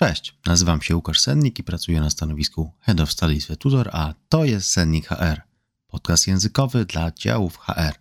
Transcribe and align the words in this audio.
Cześć, 0.00 0.34
nazywam 0.46 0.82
się 0.82 0.96
Łukasz 0.96 1.20
Sennik 1.20 1.58
i 1.58 1.62
pracuję 1.62 2.00
na 2.00 2.10
stanowisku 2.10 2.72
Head 2.80 3.00
of 3.00 3.12
Studies 3.12 3.46
w 3.46 3.56
Tutor, 3.56 3.90
a 3.92 4.14
to 4.28 4.44
jest 4.44 4.72
Sennik 4.72 5.08
HR, 5.08 5.40
podcast 5.86 6.26
językowy 6.26 6.84
dla 6.84 7.10
działów 7.10 7.56
HR. 7.56 7.94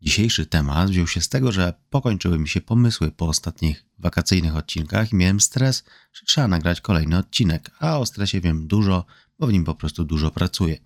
Dzisiejszy 0.00 0.46
temat 0.46 0.90
wziął 0.90 1.06
się 1.06 1.20
z 1.20 1.28
tego, 1.28 1.52
że 1.52 1.74
pokończyły 1.90 2.38
mi 2.38 2.48
się 2.48 2.60
pomysły 2.60 3.10
po 3.10 3.28
ostatnich 3.28 3.84
wakacyjnych 3.98 4.56
odcinkach 4.56 5.12
i 5.12 5.16
miałem 5.16 5.40
stres, 5.40 5.84
że 6.12 6.26
trzeba 6.26 6.48
nagrać 6.48 6.80
kolejny 6.80 7.18
odcinek, 7.18 7.70
a 7.78 7.98
o 7.98 8.06
stresie 8.06 8.40
wiem 8.40 8.66
dużo, 8.66 9.04
bo 9.38 9.46
w 9.46 9.52
nim 9.52 9.64
po 9.64 9.74
prostu 9.74 10.04
dużo 10.04 10.30
pracuję. 10.30 10.78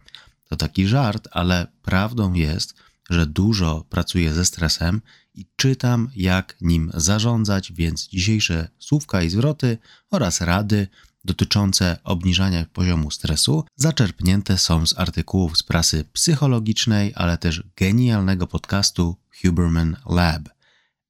To 0.48 0.56
taki 0.56 0.86
żart, 0.86 1.28
ale 1.30 1.66
prawdą 1.82 2.32
jest, 2.32 2.74
że 3.10 3.26
dużo 3.26 3.84
pracuję 3.90 4.34
ze 4.34 4.44
stresem 4.44 5.00
i 5.34 5.46
czytam, 5.56 6.10
jak 6.16 6.56
nim 6.60 6.90
zarządzać, 6.94 7.72
więc 7.72 8.08
dzisiejsze 8.08 8.68
słówka 8.78 9.22
i 9.22 9.30
zwroty 9.30 9.78
oraz 10.10 10.40
rady 10.40 10.88
dotyczące 11.24 11.98
obniżania 12.04 12.66
poziomu 12.72 13.10
stresu 13.10 13.64
zaczerpnięte 13.76 14.58
są 14.58 14.86
z 14.86 14.98
artykułów 14.98 15.58
z 15.58 15.62
prasy 15.62 16.04
psychologicznej, 16.12 17.12
ale 17.14 17.38
też 17.38 17.62
genialnego 17.76 18.46
podcastu 18.46 19.16
Huberman 19.42 19.96
Lab. 20.10 20.48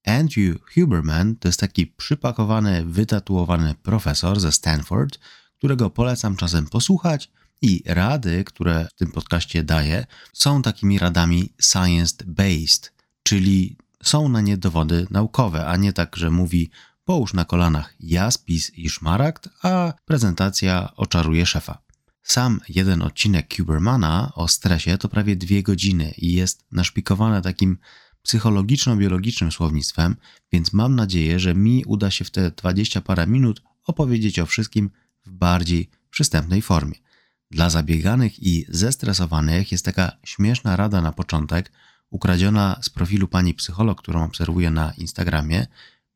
Andrew 0.07 0.57
Huberman 0.75 1.37
to 1.37 1.49
jest 1.49 1.61
taki 1.61 1.87
przypakowany, 1.87 2.85
wytatuowany 2.85 3.75
profesor 3.75 4.41
ze 4.41 4.53
Stanford, 4.53 5.19
którego 5.59 5.91
polecam 5.91 6.37
czasem 6.37 6.67
posłuchać 6.67 7.31
i 7.63 7.83
rady, 7.87 8.45
które 8.45 8.89
w 8.95 8.99
tym 8.99 9.13
podcaście 9.13 9.65
daję, 9.65 10.07
są 10.33 10.63
takimi 10.63 10.99
radami 10.99 11.53
science-based, 11.63 12.91
czyli 13.23 13.77
są 14.03 14.29
na 14.29 14.41
nie 14.41 14.57
dowody 14.57 15.07
naukowe, 15.11 15.67
a 15.67 15.77
nie 15.77 15.93
tak, 15.93 16.17
że 16.17 16.31
mówi 16.31 16.71
połóż 17.05 17.35
na 17.35 17.45
kolanach 17.45 17.95
jaspis 18.01 18.75
i 18.75 18.91
szmaragd, 18.91 19.49
a 19.63 19.93
prezentacja 20.05 20.97
oczaruje 20.97 21.47
szefa. 21.47 21.79
Sam 22.23 22.61
jeden 22.69 23.03
odcinek 23.03 23.57
Kubermana 23.57 24.33
o 24.35 24.49
stresie 24.49 24.99
to 24.99 25.09
prawie 25.09 25.37
dwie 25.37 25.63
godziny 25.63 26.15
i 26.17 26.33
jest 26.33 26.65
naszpikowane 26.73 27.43
takim 27.43 27.79
psychologiczno-biologicznym 28.23 29.53
słownictwem, 29.53 30.17
więc 30.53 30.73
mam 30.73 30.95
nadzieję, 30.95 31.41
że 31.41 31.55
mi 31.55 31.85
uda 31.85 32.11
się 32.11 32.25
w 32.25 32.31
te 32.31 32.51
20 32.51 33.01
parę 33.01 33.27
minut 33.27 33.63
opowiedzieć 33.85 34.39
o 34.39 34.47
wszystkim 34.47 34.91
w 35.27 35.31
bardziej 35.31 35.91
przystępnej 36.11 36.63
formie. 36.63 37.06
Dla 37.51 37.71
zabieganych 37.71 38.43
i 38.43 38.67
zestresowanych 38.69 39.73
jest 39.73 39.85
taka 39.85 40.13
śmieszna 40.25 40.77
rada 40.77 41.01
na 41.01 41.13
początek, 41.13 41.73
ukradziona 42.11 42.79
z 42.83 42.91
profilu 42.91 43.29
pani 43.29 43.55
psycholog, 43.55 44.03
którą 44.03 44.25
obserwuję 44.25 44.71
na 44.71 44.93
Instagramie. 44.93 45.67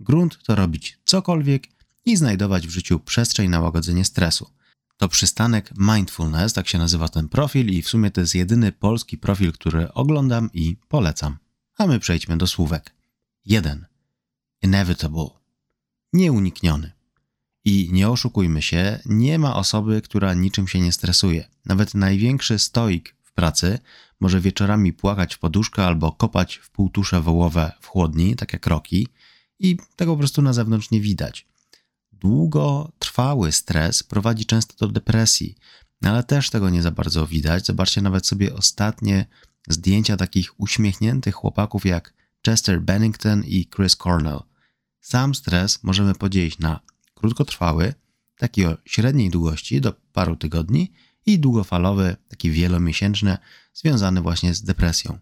Grunt 0.00 0.38
to 0.42 0.54
robić 0.54 0.98
cokolwiek 1.04 1.68
i 2.04 2.16
znajdować 2.16 2.66
w 2.66 2.70
życiu 2.70 3.00
przestrzeń 3.00 3.50
na 3.50 3.60
łagodzenie 3.60 4.04
stresu. 4.04 4.50
To 4.96 5.08
przystanek 5.08 5.70
Mindfulness, 5.76 6.52
tak 6.52 6.68
się 6.68 6.78
nazywa 6.78 7.08
ten 7.08 7.28
profil, 7.28 7.68
i 7.68 7.82
w 7.82 7.88
sumie 7.88 8.10
to 8.10 8.20
jest 8.20 8.34
jedyny 8.34 8.72
polski 8.72 9.18
profil, 9.18 9.52
który 9.52 9.92
oglądam 9.92 10.50
i 10.52 10.76
polecam. 10.88 11.38
A 11.78 11.86
my 11.86 11.98
przejdźmy 11.98 12.36
do 12.36 12.46
słówek. 12.46 12.94
1. 13.44 13.86
Inevitable. 14.62 15.28
Nieunikniony. 16.12 16.99
I 17.64 17.88
nie 17.92 18.08
oszukujmy 18.08 18.62
się, 18.62 19.00
nie 19.06 19.38
ma 19.38 19.56
osoby, 19.56 20.02
która 20.02 20.34
niczym 20.34 20.68
się 20.68 20.80
nie 20.80 20.92
stresuje. 20.92 21.48
Nawet 21.66 21.94
największy 21.94 22.58
stoik 22.58 23.16
w 23.22 23.32
pracy 23.32 23.78
może 24.20 24.40
wieczorami 24.40 24.92
płakać 24.92 25.34
w 25.34 25.38
poduszkę 25.38 25.86
albo 25.86 26.12
kopać 26.12 26.56
w 26.56 26.70
półtusze 26.70 27.20
wołowe 27.20 27.72
w 27.80 27.86
chłodni, 27.86 28.36
tak 28.36 28.52
jak 28.52 28.66
roki, 28.66 29.08
i 29.58 29.76
tego 29.96 30.12
po 30.12 30.18
prostu 30.18 30.42
na 30.42 30.52
zewnątrz 30.52 30.90
nie 30.90 31.00
widać. 31.00 31.46
Długotrwały 32.12 33.52
stres 33.52 34.02
prowadzi 34.02 34.46
często 34.46 34.86
do 34.86 34.92
depresji, 34.92 35.56
ale 36.02 36.24
też 36.24 36.50
tego 36.50 36.70
nie 36.70 36.82
za 36.82 36.90
bardzo 36.90 37.26
widać. 37.26 37.66
Zobaczcie 37.66 38.02
nawet 38.02 38.26
sobie 38.26 38.54
ostatnie 38.54 39.26
zdjęcia 39.68 40.16
takich 40.16 40.60
uśmiechniętych 40.60 41.34
chłopaków 41.34 41.86
jak 41.86 42.14
Chester 42.46 42.80
Bennington 42.80 43.44
i 43.44 43.68
Chris 43.76 43.96
Cornell. 43.96 44.40
Sam 45.00 45.34
stres 45.34 45.82
możemy 45.82 46.14
podzielić 46.14 46.58
na 46.58 46.80
krótkotrwały, 47.20 47.94
taki 48.36 48.66
o 48.66 48.76
średniej 48.84 49.30
długości 49.30 49.80
do 49.80 49.92
paru 50.12 50.36
tygodni 50.36 50.92
i 51.26 51.38
długofalowy, 51.38 52.16
taki 52.28 52.50
wielomiesięczny, 52.50 53.38
związany 53.74 54.20
właśnie 54.20 54.54
z 54.54 54.62
depresją. 54.62 55.18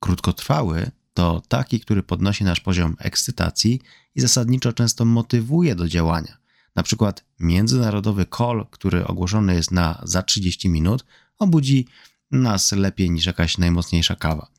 Krótkotrwały 0.00 0.90
to 1.14 1.42
taki, 1.48 1.80
który 1.80 2.02
podnosi 2.02 2.44
nasz 2.44 2.60
poziom 2.60 2.96
ekscytacji 2.98 3.80
i 4.14 4.20
zasadniczo 4.20 4.72
często 4.72 5.04
motywuje 5.04 5.74
do 5.74 5.88
działania. 5.88 6.38
Na 6.76 6.82
przykład 6.82 7.24
międzynarodowy 7.40 8.26
call, 8.36 8.66
który 8.70 9.06
ogłoszony 9.06 9.54
jest 9.54 9.70
na 9.70 10.00
za 10.02 10.22
30 10.22 10.68
minut, 10.68 11.04
obudzi 11.38 11.86
nas 12.30 12.72
lepiej 12.72 13.10
niż 13.10 13.26
jakaś 13.26 13.58
najmocniejsza 13.58 14.16
kawa. 14.16 14.50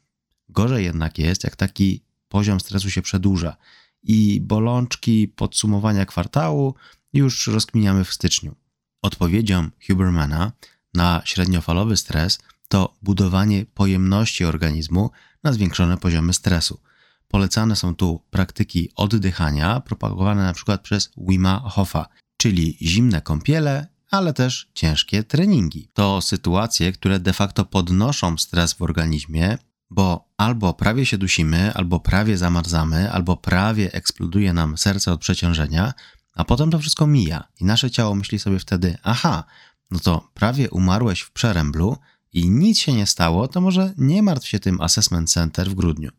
Gorzej 0.49 0.85
jednak 0.85 1.17
jest, 1.17 1.43
jak 1.43 1.55
taki 1.55 2.01
poziom 2.29 2.59
stresu 2.59 2.89
się 2.89 3.01
przedłuża 3.01 3.57
i 4.03 4.41
bolączki 4.41 5.27
podsumowania 5.27 6.05
kwartału 6.05 6.75
już 7.13 7.47
rozkminiamy 7.47 8.03
w 8.03 8.13
styczniu. 8.13 8.55
Odpowiedzią 9.01 9.69
Hubermana 9.87 10.51
na 10.93 11.21
średniofalowy 11.25 11.97
stres 11.97 12.39
to 12.67 12.97
budowanie 13.01 13.65
pojemności 13.65 14.45
organizmu 14.45 15.11
na 15.43 15.53
zwiększone 15.53 15.97
poziomy 15.97 16.33
stresu. 16.33 16.79
Polecane 17.27 17.75
są 17.75 17.95
tu 17.95 18.21
praktyki 18.29 18.91
oddychania 18.95 19.79
propagowane 19.79 20.53
przykład 20.53 20.81
przez 20.81 21.11
Wima 21.17 21.59
Hofa, 21.59 22.07
czyli 22.37 22.77
zimne 22.81 23.21
kąpiele, 23.21 23.87
ale 24.11 24.33
też 24.33 24.69
ciężkie 24.73 25.23
treningi. 25.23 25.89
To 25.93 26.21
sytuacje, 26.21 26.91
które 26.91 27.19
de 27.19 27.33
facto 27.33 27.65
podnoszą 27.65 28.37
stres 28.37 28.73
w 28.73 28.81
organizmie 28.81 29.57
bo 29.89 30.28
albo 30.39 30.73
prawie 30.73 31.05
się 31.05 31.17
dusimy, 31.17 31.73
albo 31.73 31.99
prawie 31.99 32.37
zamarzamy, 32.37 33.11
albo 33.11 33.37
prawie 33.37 33.93
eksploduje 33.93 34.53
nam 34.53 34.77
serce 34.77 35.11
od 35.11 35.21
przeciążenia, 35.21 35.93
a 36.35 36.45
potem 36.45 36.71
to 36.71 36.79
wszystko 36.79 37.07
mija 37.07 37.47
i 37.61 37.65
nasze 37.65 37.91
ciało 37.91 38.15
myśli 38.15 38.39
sobie 38.39 38.59
wtedy: 38.59 38.97
aha, 39.03 39.43
no 39.91 39.99
to 39.99 40.29
prawie 40.33 40.69
umarłeś 40.69 41.21
w 41.21 41.31
przeręblu 41.31 41.97
i 42.33 42.49
nic 42.49 42.79
się 42.79 42.93
nie 42.93 43.05
stało, 43.05 43.47
to 43.47 43.61
może 43.61 43.93
nie 43.97 44.23
martw 44.23 44.47
się 44.47 44.59
tym 44.59 44.81
assessment 44.81 45.31
center 45.31 45.69
w 45.69 45.75
grudniu. 45.75 46.11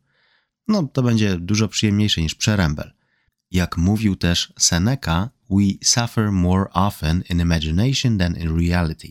No 0.68 0.82
to 0.82 1.02
będzie 1.02 1.38
dużo 1.38 1.68
przyjemniejsze 1.68 2.22
niż 2.22 2.34
przerębel. 2.34 2.92
Jak 3.50 3.76
mówił 3.76 4.16
też 4.16 4.52
Seneca, 4.58 5.30
we 5.50 5.64
suffer 5.82 6.32
more 6.32 6.70
often 6.72 7.22
in 7.30 7.40
imagination 7.40 8.18
than 8.18 8.36
in 8.36 8.68
reality. 8.68 9.08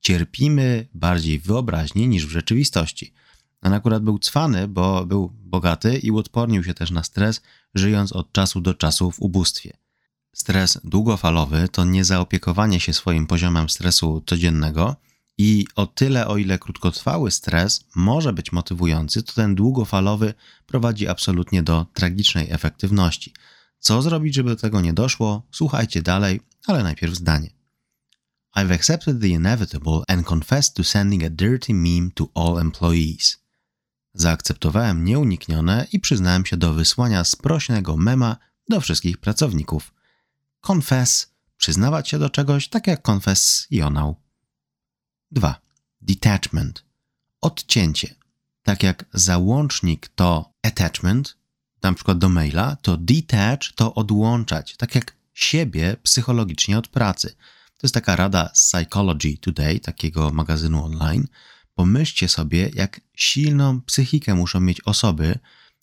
Cierpimy 0.00 0.88
bardziej 0.94 1.38
w 1.40 1.46
wyobraźni 1.46 2.08
niż 2.08 2.26
w 2.26 2.30
rzeczywistości. 2.30 3.14
On 3.62 3.72
akurat 3.72 4.02
był 4.02 4.18
cwany, 4.18 4.68
bo 4.68 5.06
był 5.06 5.32
bogaty 5.34 5.98
i 5.98 6.10
uodpornił 6.10 6.64
się 6.64 6.74
też 6.74 6.90
na 6.90 7.04
stres, 7.04 7.42
żyjąc 7.74 8.12
od 8.12 8.32
czasu 8.32 8.60
do 8.60 8.74
czasu 8.74 9.10
w 9.10 9.20
ubóstwie. 9.20 9.76
Stres 10.34 10.78
długofalowy 10.84 11.68
to 11.72 11.84
niezaopiekowanie 11.84 12.80
się 12.80 12.92
swoim 12.92 13.26
poziomem 13.26 13.68
stresu 13.68 14.22
codziennego 14.26 14.96
i 15.38 15.66
o 15.74 15.86
tyle, 15.86 16.28
o 16.28 16.36
ile 16.36 16.58
krótkotrwały 16.58 17.30
stres 17.30 17.84
może 17.94 18.32
być 18.32 18.52
motywujący, 18.52 19.22
to 19.22 19.32
ten 19.32 19.54
długofalowy 19.54 20.34
prowadzi 20.66 21.08
absolutnie 21.08 21.62
do 21.62 21.86
tragicznej 21.94 22.50
efektywności. 22.50 23.32
Co 23.78 24.02
zrobić, 24.02 24.34
żeby 24.34 24.50
do 24.50 24.56
tego 24.56 24.80
nie 24.80 24.92
doszło? 24.92 25.42
Słuchajcie 25.50 26.02
dalej, 26.02 26.40
ale 26.66 26.82
najpierw 26.82 27.14
zdanie. 27.14 27.50
I've 28.56 28.74
accepted 28.74 29.20
the 29.20 29.28
inevitable 29.28 30.02
and 30.08 30.26
confessed 30.26 30.74
to 30.74 30.84
sending 30.84 31.24
a 31.24 31.30
dirty 31.30 31.74
meme 31.74 32.10
to 32.14 32.28
all 32.34 32.58
employees. 32.58 33.45
Zaakceptowałem 34.16 35.04
nieuniknione 35.04 35.86
i 35.92 36.00
przyznałem 36.00 36.46
się 36.46 36.56
do 36.56 36.74
wysłania 36.74 37.24
sprośnego 37.24 37.96
mema 37.96 38.36
do 38.68 38.80
wszystkich 38.80 39.18
pracowników. 39.18 39.94
Confess, 40.68 41.30
przyznawać 41.56 42.08
się 42.08 42.18
do 42.18 42.30
czegoś, 42.30 42.68
tak 42.68 42.86
jak 42.86 43.08
confessionał. 43.10 44.16
2. 45.30 45.60
Detachment, 46.00 46.84
odcięcie. 47.40 48.14
Tak 48.62 48.82
jak 48.82 49.04
załącznik 49.12 50.08
to 50.08 50.52
attachment, 50.62 51.36
na 51.82 51.92
przykład 51.92 52.18
do 52.18 52.28
maila, 52.28 52.76
to 52.76 52.96
detach 52.96 53.58
to 53.74 53.94
odłączać, 53.94 54.76
tak 54.76 54.94
jak 54.94 55.16
siebie 55.34 55.96
psychologicznie 56.02 56.78
od 56.78 56.88
pracy. 56.88 57.28
To 57.66 57.80
jest 57.82 57.94
taka 57.94 58.16
rada 58.16 58.50
Psychology 58.54 59.38
Today, 59.38 59.80
takiego 59.80 60.30
magazynu 60.30 60.84
online, 60.84 61.26
Pomyślcie 61.76 62.28
sobie, 62.28 62.70
jak 62.74 63.00
silną 63.16 63.80
psychikę 63.80 64.34
muszą 64.34 64.60
mieć 64.60 64.80
osoby, 64.80 65.38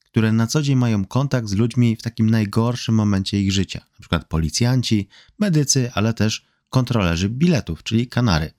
które 0.06 0.32
na 0.32 0.48
co 0.48 0.62
dzień 0.62 0.76
mają 0.76 1.06
kontakt 1.06 1.48
z 1.48 1.54
ludźmi 1.54 1.96
w 1.96 2.02
takim 2.02 2.30
najgorszym 2.30 2.96
momencie 2.96 3.42
ich 3.42 3.52
życia, 3.52 3.80
na 3.80 4.00
przykład 4.00 4.28
policjanci, 4.28 5.08
medycy, 5.40 5.92
ale 5.94 6.14
też 6.14 6.46
kontrolerzy 6.70 7.30
biletów, 7.30 7.84
czyli 7.84 8.08
kanary. 8.08 8.52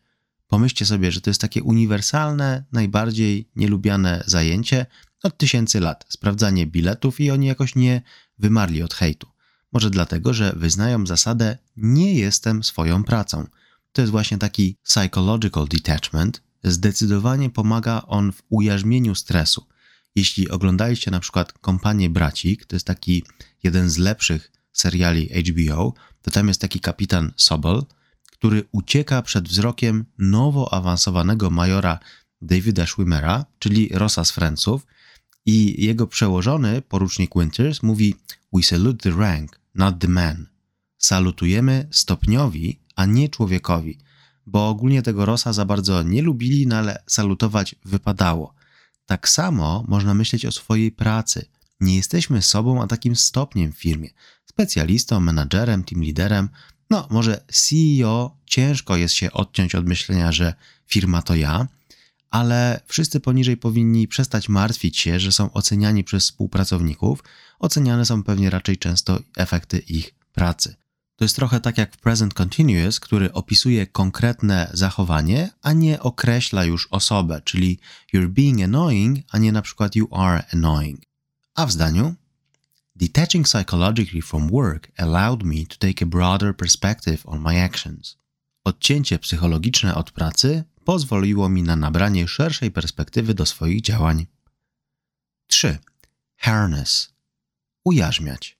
Pomyślcie 0.46 0.86
sobie, 0.86 1.12
że 1.12 1.20
to 1.20 1.30
jest 1.30 1.40
takie 1.40 1.62
uniwersalne, 1.62 2.64
najbardziej 2.72 3.48
nielubiane 3.56 4.24
zajęcie 4.26 4.86
od 5.22 5.38
tysięcy 5.38 5.80
lat 5.80 6.04
sprawdzanie 6.08 6.66
biletów 6.66 7.20
i 7.20 7.30
oni 7.30 7.46
jakoś 7.46 7.74
nie 7.74 8.02
wymarli 8.38 8.82
od 8.82 8.94
hejtu. 8.94 9.28
Może 9.72 9.90
dlatego, 9.90 10.34
że 10.34 10.52
wyznają 10.56 11.06
zasadę 11.06 11.58
nie 11.76 12.14
jestem 12.14 12.64
swoją 12.64 13.04
pracą. 13.04 13.46
To 13.92 14.00
jest 14.00 14.10
właśnie 14.10 14.38
taki 14.38 14.76
psychological 14.82 15.68
detachment. 15.68 16.43
Zdecydowanie 16.64 17.50
pomaga 17.50 18.02
on 18.06 18.32
w 18.32 18.42
ujarzmieniu 18.48 19.14
stresu. 19.14 19.66
Jeśli 20.14 20.48
oglądaliście 20.50 21.10
na 21.10 21.20
przykład 21.20 21.52
Kompanię 21.52 22.10
Bracik, 22.10 22.66
to 22.66 22.76
jest 22.76 22.86
taki 22.86 23.24
jeden 23.62 23.90
z 23.90 23.98
lepszych 23.98 24.52
seriali 24.72 25.28
HBO, 25.28 25.94
to 26.22 26.30
tam 26.30 26.48
jest 26.48 26.60
taki 26.60 26.80
kapitan 26.80 27.32
Sobel, 27.36 27.82
który 28.32 28.64
ucieka 28.72 29.22
przed 29.22 29.48
wzrokiem 29.48 30.04
nowo 30.18 30.74
awansowanego 30.74 31.50
majora 31.50 31.98
Davida 32.42 32.86
Schwimmera, 32.86 33.44
czyli 33.58 33.88
Rosa 33.92 34.24
z 34.24 34.30
Franców, 34.30 34.86
i 35.46 35.84
jego 35.84 36.06
przełożony, 36.06 36.82
porucznik 36.82 37.30
Winters, 37.36 37.82
mówi 37.82 38.14
We 38.52 38.62
salute 38.62 39.10
the 39.10 39.18
rank, 39.18 39.60
not 39.74 39.98
the 39.98 40.08
man. 40.08 40.46
Salutujemy 40.98 41.88
stopniowi, 41.90 42.80
a 42.96 43.06
nie 43.06 43.28
człowiekowi, 43.28 43.98
bo 44.46 44.68
ogólnie 44.68 45.02
tego 45.02 45.24
Rosa 45.24 45.52
za 45.52 45.64
bardzo 45.64 46.02
nie 46.02 46.22
lubili, 46.22 46.66
no 46.66 46.76
ale 46.76 47.02
salutować 47.06 47.74
wypadało. 47.84 48.54
Tak 49.06 49.28
samo 49.28 49.84
można 49.88 50.14
myśleć 50.14 50.46
o 50.46 50.52
swojej 50.52 50.92
pracy. 50.92 51.46
Nie 51.80 51.96
jesteśmy 51.96 52.42
sobą, 52.42 52.82
a 52.82 52.86
takim 52.86 53.16
stopniem 53.16 53.72
w 53.72 53.78
firmie. 53.78 54.10
Specjalistą, 54.46 55.20
menadżerem, 55.20 55.84
team 55.84 56.02
liderem. 56.02 56.48
No, 56.90 57.08
może 57.10 57.44
CEO 57.52 58.36
ciężko 58.46 58.96
jest 58.96 59.14
się 59.14 59.32
odciąć 59.32 59.74
od 59.74 59.86
myślenia, 59.86 60.32
że 60.32 60.54
firma 60.86 61.22
to 61.22 61.34
ja, 61.34 61.66
ale 62.30 62.80
wszyscy 62.86 63.20
poniżej 63.20 63.56
powinni 63.56 64.08
przestać 64.08 64.48
martwić 64.48 64.98
się, 64.98 65.20
że 65.20 65.32
są 65.32 65.52
oceniani 65.52 66.04
przez 66.04 66.24
współpracowników. 66.24 67.24
Oceniane 67.58 68.04
są 68.04 68.22
pewnie 68.22 68.50
raczej 68.50 68.78
często 68.78 69.20
efekty 69.36 69.78
ich 69.78 70.14
pracy. 70.32 70.74
To 71.16 71.24
jest 71.24 71.36
trochę 71.36 71.60
tak 71.60 71.78
jak 71.78 71.94
w 71.94 71.98
present 71.98 72.34
continuous, 72.34 73.00
który 73.00 73.32
opisuje 73.32 73.86
konkretne 73.86 74.70
zachowanie, 74.72 75.50
a 75.62 75.72
nie 75.72 76.00
określa 76.00 76.64
już 76.64 76.88
osobę, 76.90 77.40
czyli 77.44 77.78
you're 78.14 78.28
being 78.28 78.62
annoying, 78.62 79.18
a 79.30 79.38
nie 79.38 79.52
na 79.52 79.62
przykład 79.62 79.96
you 79.96 80.08
are 80.14 80.46
annoying. 80.52 81.00
A 81.54 81.66
w 81.66 81.72
zdaniu 81.72 82.14
Detaching 82.96 83.46
psychologically 83.46 84.22
from 84.22 84.50
work 84.50 84.92
allowed 84.96 85.42
me 85.42 85.66
to 85.66 85.76
take 85.76 86.02
a 86.02 86.06
broader 86.06 86.56
perspective 86.56 87.26
on 87.26 87.40
my 87.40 87.64
actions. 87.64 88.16
Odcięcie 88.64 89.18
psychologiczne 89.18 89.94
od 89.94 90.10
pracy 90.10 90.64
pozwoliło 90.84 91.48
mi 91.48 91.62
na 91.62 91.76
nabranie 91.76 92.28
szerszej 92.28 92.70
perspektywy 92.70 93.34
do 93.34 93.46
swoich 93.46 93.80
działań. 93.80 94.26
3. 95.46 95.78
Harness. 96.36 97.14
Ujarzmiać. 97.84 98.58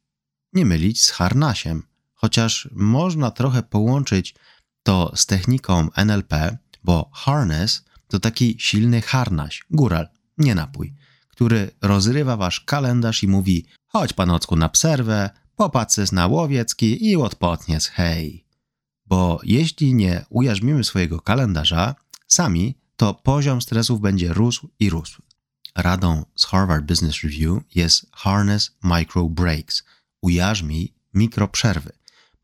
Nie 0.52 0.66
mylić 0.66 1.04
z 1.04 1.10
harnasiem– 1.10 1.82
chociaż 2.24 2.68
można 2.72 3.30
trochę 3.30 3.62
połączyć 3.62 4.34
to 4.82 5.12
z 5.16 5.26
techniką 5.26 5.88
NLP, 5.96 6.58
bo 6.84 7.10
harness 7.12 7.84
to 8.08 8.20
taki 8.20 8.56
silny 8.58 9.02
harnaś, 9.02 9.64
góral, 9.70 10.08
nie 10.38 10.54
napój, 10.54 10.94
który 11.28 11.70
rozrywa 11.82 12.36
wasz 12.36 12.60
kalendarz 12.60 13.22
i 13.22 13.28
mówi 13.28 13.66
chodź 13.86 14.12
panocku 14.12 14.56
na 14.56 14.68
pserwę, 14.68 15.30
popatrz 15.56 16.12
na 16.12 16.26
łowiecki 16.26 17.10
i 17.10 17.16
odpotniec, 17.16 17.86
hej. 17.86 18.46
Bo 19.06 19.40
jeśli 19.42 19.94
nie 19.94 20.24
ujarzmimy 20.28 20.84
swojego 20.84 21.20
kalendarza 21.20 21.94
sami, 22.28 22.78
to 22.96 23.14
poziom 23.14 23.62
stresów 23.62 24.00
będzie 24.00 24.32
rósł 24.32 24.70
i 24.78 24.90
rósł. 24.90 25.22
Radą 25.76 26.24
z 26.36 26.44
Harvard 26.46 26.84
Business 26.84 27.22
Review 27.22 27.62
jest 27.74 28.06
Harness 28.12 28.76
Micro 28.82 29.28
Breaks. 29.28 29.84
Ujarzmij 30.22 30.94
mikroprzerwy 31.14 31.92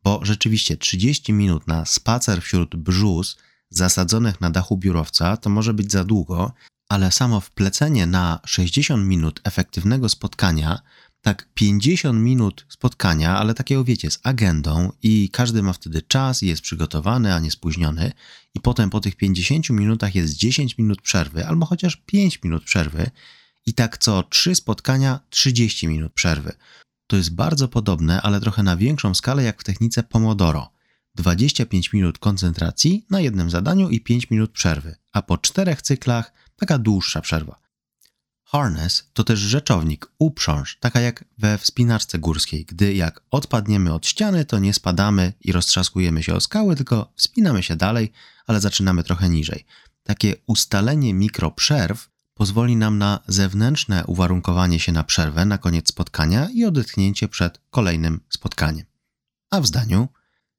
bo 0.05 0.21
rzeczywiście 0.23 0.77
30 0.77 1.33
minut 1.33 1.67
na 1.67 1.85
spacer 1.85 2.43
wśród 2.43 2.77
brzus 2.77 3.37
zasadzonych 3.71 4.41
na 4.41 4.51
dachu 4.51 4.77
biurowca 4.77 5.37
to 5.37 5.51
może 5.51 5.75
być 5.75 5.93
za 5.93 6.05
długo, 6.05 6.53
ale 6.89 7.13
samo 7.13 7.41
wplecenie 7.41 8.07
na 8.07 8.41
60 8.45 9.07
minut 9.07 9.41
efektywnego 9.45 10.09
spotkania, 10.09 10.83
tak 11.23 11.49
50 11.55 12.21
minut 12.21 12.67
spotkania, 12.69 13.39
ale 13.39 13.55
takiego 13.55 13.85
wiecie, 13.85 14.11
z 14.11 14.21
agendą 14.23 14.93
i 15.03 15.31
każdy 15.33 15.63
ma 15.63 15.73
wtedy 15.73 16.03
czas 16.03 16.43
i 16.43 16.47
jest 16.47 16.63
przygotowany, 16.63 17.35
a 17.35 17.39
nie 17.39 17.51
spóźniony 17.51 18.13
i 18.55 18.61
potem 18.61 18.91
po 18.91 19.01
tych 19.01 19.17
50 19.17 19.71
minutach 19.71 20.15
jest 20.15 20.35
10 20.35 20.79
minut 20.79 21.03
przerwy 21.03 21.47
albo 21.47 21.67
chociaż 21.67 21.97
5 22.07 22.43
minut 22.43 22.65
przerwy 22.65 23.11
i 23.67 23.75
tak 23.75 23.99
co 23.99 24.23
3 24.23 24.55
spotkania 24.55 25.21
30 25.31 25.89
minut 25.89 26.13
przerwy. 26.13 26.53
To 27.11 27.17
jest 27.17 27.35
bardzo 27.35 27.69
podobne, 27.69 28.23
ale 28.23 28.41
trochę 28.41 28.63
na 28.63 28.77
większą 28.77 29.15
skalę 29.15 29.43
jak 29.43 29.61
w 29.61 29.65
technice 29.65 30.03
Pomodoro. 30.03 30.73
25 31.15 31.93
minut 31.93 32.19
koncentracji 32.19 33.07
na 33.11 33.21
jednym 33.21 33.51
zadaniu 33.51 33.89
i 33.89 34.01
5 34.01 34.31
minut 34.31 34.53
przerwy, 34.53 34.97
a 35.13 35.23
po 35.23 35.39
czterech 35.39 35.83
cyklach 35.83 36.33
taka 36.57 36.79
dłuższa 36.79 37.21
przerwa. 37.21 37.61
Harness 38.45 39.11
to 39.13 39.25
też 39.25 39.39
rzeczownik, 39.39 40.07
uprząż, 40.19 40.77
taka 40.81 41.01
jak 41.01 41.25
we 41.39 41.59
wspinaczce 41.59 42.19
górskiej, 42.19 42.65
gdy 42.65 42.95
jak 42.95 43.23
odpadniemy 43.31 43.95
od 43.95 44.07
ściany, 44.07 44.45
to 44.45 44.59
nie 44.59 44.75
spadamy 44.75 45.33
i 45.41 45.53
roztrzaskujemy 45.53 46.23
się 46.23 46.35
o 46.35 46.41
skały, 46.41 46.77
tylko 46.77 47.13
wspinamy 47.17 47.63
się 47.63 47.77
dalej, 47.77 48.13
ale 48.47 48.61
zaczynamy 48.61 49.05
trochę 49.05 49.29
niżej. 49.29 49.65
Takie 50.03 50.35
ustalenie 50.47 51.15
mikroprzerw 51.15 52.11
pozwoli 52.41 52.77
nam 52.77 52.99
na 52.99 53.21
zewnętrzne 53.29 54.05
uwarunkowanie 54.07 54.81
się 54.81 54.93
na 54.93 55.05
przerwę 55.05 55.45
na 55.45 55.59
koniec 55.59 55.89
spotkania 55.89 56.49
i 56.51 56.65
odetchnięcie 56.65 57.29
przed 57.29 57.61
kolejnym 57.71 58.21
spotkaniem. 58.29 58.87
A 59.51 59.61
w 59.61 59.67
zdaniu 59.67 60.09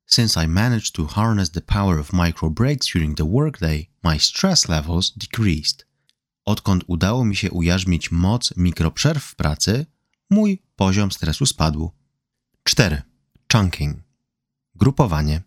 Since 0.05 0.45
I 0.45 0.47
managed 0.47 0.91
to 0.91 1.07
harness 1.07 1.51
the 1.51 1.61
power 1.61 1.99
of 1.99 2.13
micro 2.13 2.49
breaks 2.49 2.93
during 2.93 3.17
the 3.17 3.31
workday, 3.31 3.89
my 4.03 4.19
stress 4.19 4.69
levels 4.69 5.11
decreased. 5.17 5.87
Odkąd 6.45 6.83
udało 6.87 7.25
mi 7.25 7.35
się 7.35 7.51
ujarzmić 7.51 8.11
moc 8.11 8.53
mikroprzerw 8.57 9.23
w 9.23 9.35
pracy, 9.35 9.85
mój 10.29 10.63
poziom 10.75 11.11
stresu 11.11 11.45
spadł. 11.45 11.91
4. 12.63 13.01
Chunking. 13.51 13.97
Grupowanie. 14.75 15.41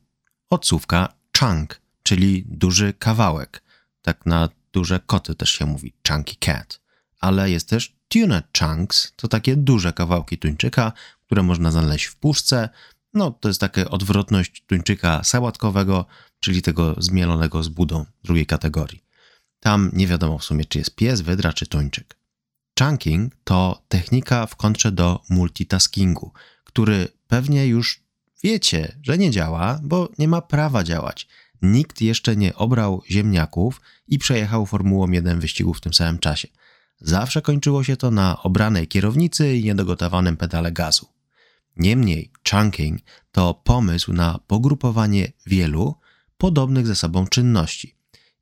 Odsłówka 0.50 1.14
chunk, 1.38 1.80
czyli 2.02 2.44
duży 2.48 2.92
kawałek. 2.92 3.62
Tak 4.02 4.26
na 4.26 4.48
duże 4.74 5.00
koty 5.06 5.34
też 5.34 5.50
się 5.50 5.66
mówi, 5.66 5.92
chunky 6.08 6.36
cat. 6.36 6.80
Ale 7.20 7.50
jest 7.50 7.68
też 7.68 7.96
tuna 8.08 8.42
chunks, 8.58 9.12
to 9.16 9.28
takie 9.28 9.56
duże 9.56 9.92
kawałki 9.92 10.38
tuńczyka, 10.38 10.92
które 11.26 11.42
można 11.42 11.70
znaleźć 11.70 12.04
w 12.04 12.16
puszce. 12.16 12.68
No, 13.14 13.30
to 13.30 13.48
jest 13.48 13.60
taka 13.60 13.90
odwrotność 13.90 14.64
tuńczyka 14.66 15.24
sałatkowego, 15.24 16.06
czyli 16.40 16.62
tego 16.62 16.94
zmielonego 16.98 17.62
z 17.62 17.68
budą 17.68 18.04
drugiej 18.24 18.46
kategorii. 18.46 19.04
Tam 19.60 19.90
nie 19.92 20.06
wiadomo 20.06 20.38
w 20.38 20.44
sumie, 20.44 20.64
czy 20.64 20.78
jest 20.78 20.94
pies, 20.94 21.20
wydra, 21.20 21.52
czy 21.52 21.66
tuńczyk. 21.66 22.16
Chunking 22.78 23.34
to 23.44 23.82
technika 23.88 24.46
w 24.46 24.56
kontrze 24.56 24.92
do 24.92 25.22
multitaskingu, 25.30 26.32
który 26.64 27.08
pewnie 27.28 27.66
już 27.66 28.02
wiecie, 28.44 28.98
że 29.02 29.18
nie 29.18 29.30
działa, 29.30 29.80
bo 29.82 30.08
nie 30.18 30.28
ma 30.28 30.42
prawa 30.42 30.84
działać. 30.84 31.28
Nikt 31.64 32.00
jeszcze 32.00 32.36
nie 32.36 32.54
obrał 32.54 33.02
ziemniaków 33.10 33.80
i 34.08 34.18
przejechał 34.18 34.66
Formułą 34.66 35.10
1 35.10 35.40
wyścigu 35.40 35.74
w 35.74 35.80
tym 35.80 35.94
samym 35.94 36.18
czasie. 36.18 36.48
Zawsze 37.00 37.42
kończyło 37.42 37.84
się 37.84 37.96
to 37.96 38.10
na 38.10 38.42
obranej 38.42 38.88
kierownicy 38.88 39.56
i 39.56 39.64
niedogotowanym 39.64 40.36
pedale 40.36 40.72
gazu. 40.72 41.08
Niemniej 41.76 42.30
chunking 42.50 43.00
to 43.32 43.54
pomysł 43.54 44.12
na 44.12 44.38
pogrupowanie 44.46 45.32
wielu 45.46 45.94
podobnych 46.36 46.86
ze 46.86 46.94
sobą 46.94 47.26
czynności 47.26 47.94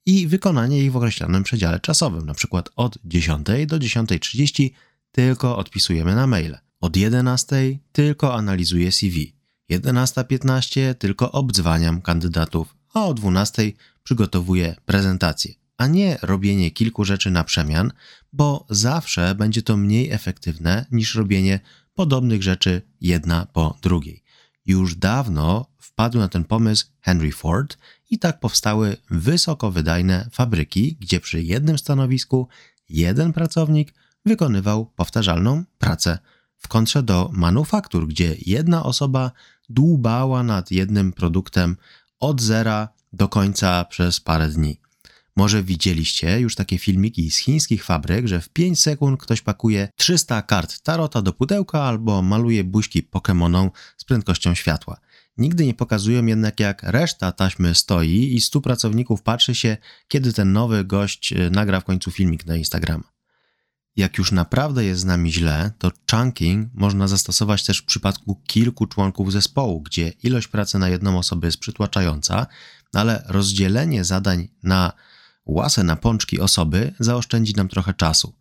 i 0.06 0.26
wykonanie 0.26 0.78
ich 0.78 0.92
w 0.92 0.96
określonym 0.96 1.42
przedziale 1.42 1.80
czasowym, 1.80 2.22
np. 2.22 2.62
od 2.76 2.98
10 3.04 3.46
do 3.66 3.78
10.30 3.78 4.70
tylko 5.12 5.56
odpisujemy 5.56 6.14
na 6.14 6.26
maile, 6.26 6.58
od 6.80 6.96
11 6.96 7.78
tylko 7.92 8.34
analizuję 8.34 8.92
CV, 8.92 9.36
11.15 9.70 10.94
tylko 10.94 11.32
obdzwaniam 11.32 12.02
kandydatów 12.02 12.81
a 12.92 13.04
o 13.06 13.14
12 13.14 13.72
przygotowuję 14.02 14.76
prezentację, 14.86 15.54
a 15.76 15.86
nie 15.86 16.18
robienie 16.22 16.70
kilku 16.70 17.04
rzeczy 17.04 17.30
na 17.30 17.44
przemian, 17.44 17.92
bo 18.32 18.66
zawsze 18.70 19.34
będzie 19.34 19.62
to 19.62 19.76
mniej 19.76 20.10
efektywne 20.10 20.86
niż 20.90 21.14
robienie 21.14 21.60
podobnych 21.94 22.42
rzeczy 22.42 22.82
jedna 23.00 23.46
po 23.46 23.78
drugiej. 23.82 24.22
Już 24.66 24.94
dawno 24.94 25.66
wpadł 25.78 26.18
na 26.18 26.28
ten 26.28 26.44
pomysł 26.44 26.86
Henry 27.00 27.32
Ford 27.32 27.78
i 28.10 28.18
tak 28.18 28.40
powstały 28.40 28.96
wysokowydajne 29.10 30.28
fabryki, 30.32 30.96
gdzie 31.00 31.20
przy 31.20 31.42
jednym 31.42 31.78
stanowisku 31.78 32.48
jeden 32.88 33.32
pracownik 33.32 33.94
wykonywał 34.26 34.86
powtarzalną 34.86 35.64
pracę, 35.78 36.18
w 36.62 36.68
kontrze 36.68 37.02
do 37.02 37.30
manufaktur, 37.32 38.08
gdzie 38.08 38.36
jedna 38.46 38.82
osoba 38.84 39.30
dłubała 39.68 40.42
nad 40.42 40.70
jednym 40.70 41.12
produktem 41.12 41.76
od 42.22 42.40
zera 42.40 42.88
do 43.12 43.28
końca 43.28 43.84
przez 43.84 44.20
parę 44.20 44.48
dni. 44.48 44.80
Może 45.36 45.62
widzieliście 45.62 46.40
już 46.40 46.54
takie 46.54 46.78
filmiki 46.78 47.30
z 47.30 47.38
chińskich 47.38 47.84
fabryk, 47.84 48.26
że 48.26 48.40
w 48.40 48.48
5 48.48 48.80
sekund 48.80 49.20
ktoś 49.20 49.40
pakuje 49.40 49.88
300 49.96 50.42
kart 50.42 50.80
tarota 50.80 51.22
do 51.22 51.32
pudełka 51.32 51.82
albo 51.82 52.22
maluje 52.22 52.64
buźki 52.64 53.02
Pokémoną 53.02 53.70
z 53.96 54.04
prędkością 54.04 54.54
światła. 54.54 55.00
Nigdy 55.36 55.66
nie 55.66 55.74
pokazują 55.74 56.26
jednak, 56.26 56.60
jak 56.60 56.82
reszta 56.82 57.32
taśmy 57.32 57.74
stoi 57.74 58.34
i 58.34 58.40
stu 58.40 58.60
pracowników 58.60 59.22
patrzy 59.22 59.54
się, 59.54 59.76
kiedy 60.08 60.32
ten 60.32 60.52
nowy 60.52 60.84
gość 60.84 61.34
nagra 61.50 61.80
w 61.80 61.84
końcu 61.84 62.10
filmik 62.10 62.46
na 62.46 62.56
Instagram. 62.56 63.04
Jak 63.96 64.18
już 64.18 64.32
naprawdę 64.32 64.84
jest 64.84 65.00
z 65.00 65.04
nami 65.04 65.32
źle, 65.32 65.72
to 65.78 65.90
chunking 66.10 66.70
można 66.74 67.08
zastosować 67.08 67.64
też 67.64 67.78
w 67.78 67.84
przypadku 67.84 68.42
kilku 68.46 68.86
członków 68.86 69.32
zespołu, 69.32 69.80
gdzie 69.80 70.08
ilość 70.08 70.48
pracy 70.48 70.78
na 70.78 70.88
jedną 70.88 71.18
osobę 71.18 71.48
jest 71.48 71.58
przytłaczająca, 71.58 72.46
ale 72.92 73.24
rozdzielenie 73.26 74.04
zadań 74.04 74.48
na 74.62 74.92
łasę 75.46 75.84
na 75.84 75.96
pączki 75.96 76.40
osoby 76.40 76.94
zaoszczędzi 77.00 77.52
nam 77.56 77.68
trochę 77.68 77.94
czasu. 77.94 78.34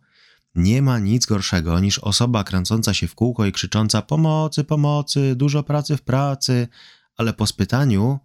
Nie 0.54 0.82
ma 0.82 0.98
nic 0.98 1.26
gorszego 1.26 1.80
niż 1.80 1.98
osoba 1.98 2.44
kręcąca 2.44 2.94
się 2.94 3.08
w 3.08 3.14
kółko 3.14 3.46
i 3.46 3.52
krzycząca 3.52 4.02
pomocy, 4.02 4.64
pomocy, 4.64 5.34
dużo 5.36 5.62
pracy 5.62 5.96
w 5.96 6.02
pracy, 6.02 6.68
ale 7.16 7.32
po 7.32 7.46
spytaniu, 7.46 8.18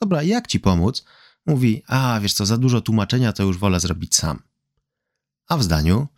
dobra, 0.00 0.22
jak 0.22 0.46
ci 0.46 0.60
pomóc? 0.60 1.04
Mówi, 1.46 1.82
a 1.86 2.20
wiesz 2.22 2.32
co, 2.32 2.46
za 2.46 2.58
dużo 2.58 2.80
tłumaczenia 2.80 3.32
to 3.32 3.42
już 3.42 3.58
wolę 3.58 3.80
zrobić 3.80 4.14
sam. 4.14 4.42
A 5.48 5.56
w 5.56 5.62
zdaniu, 5.62 6.08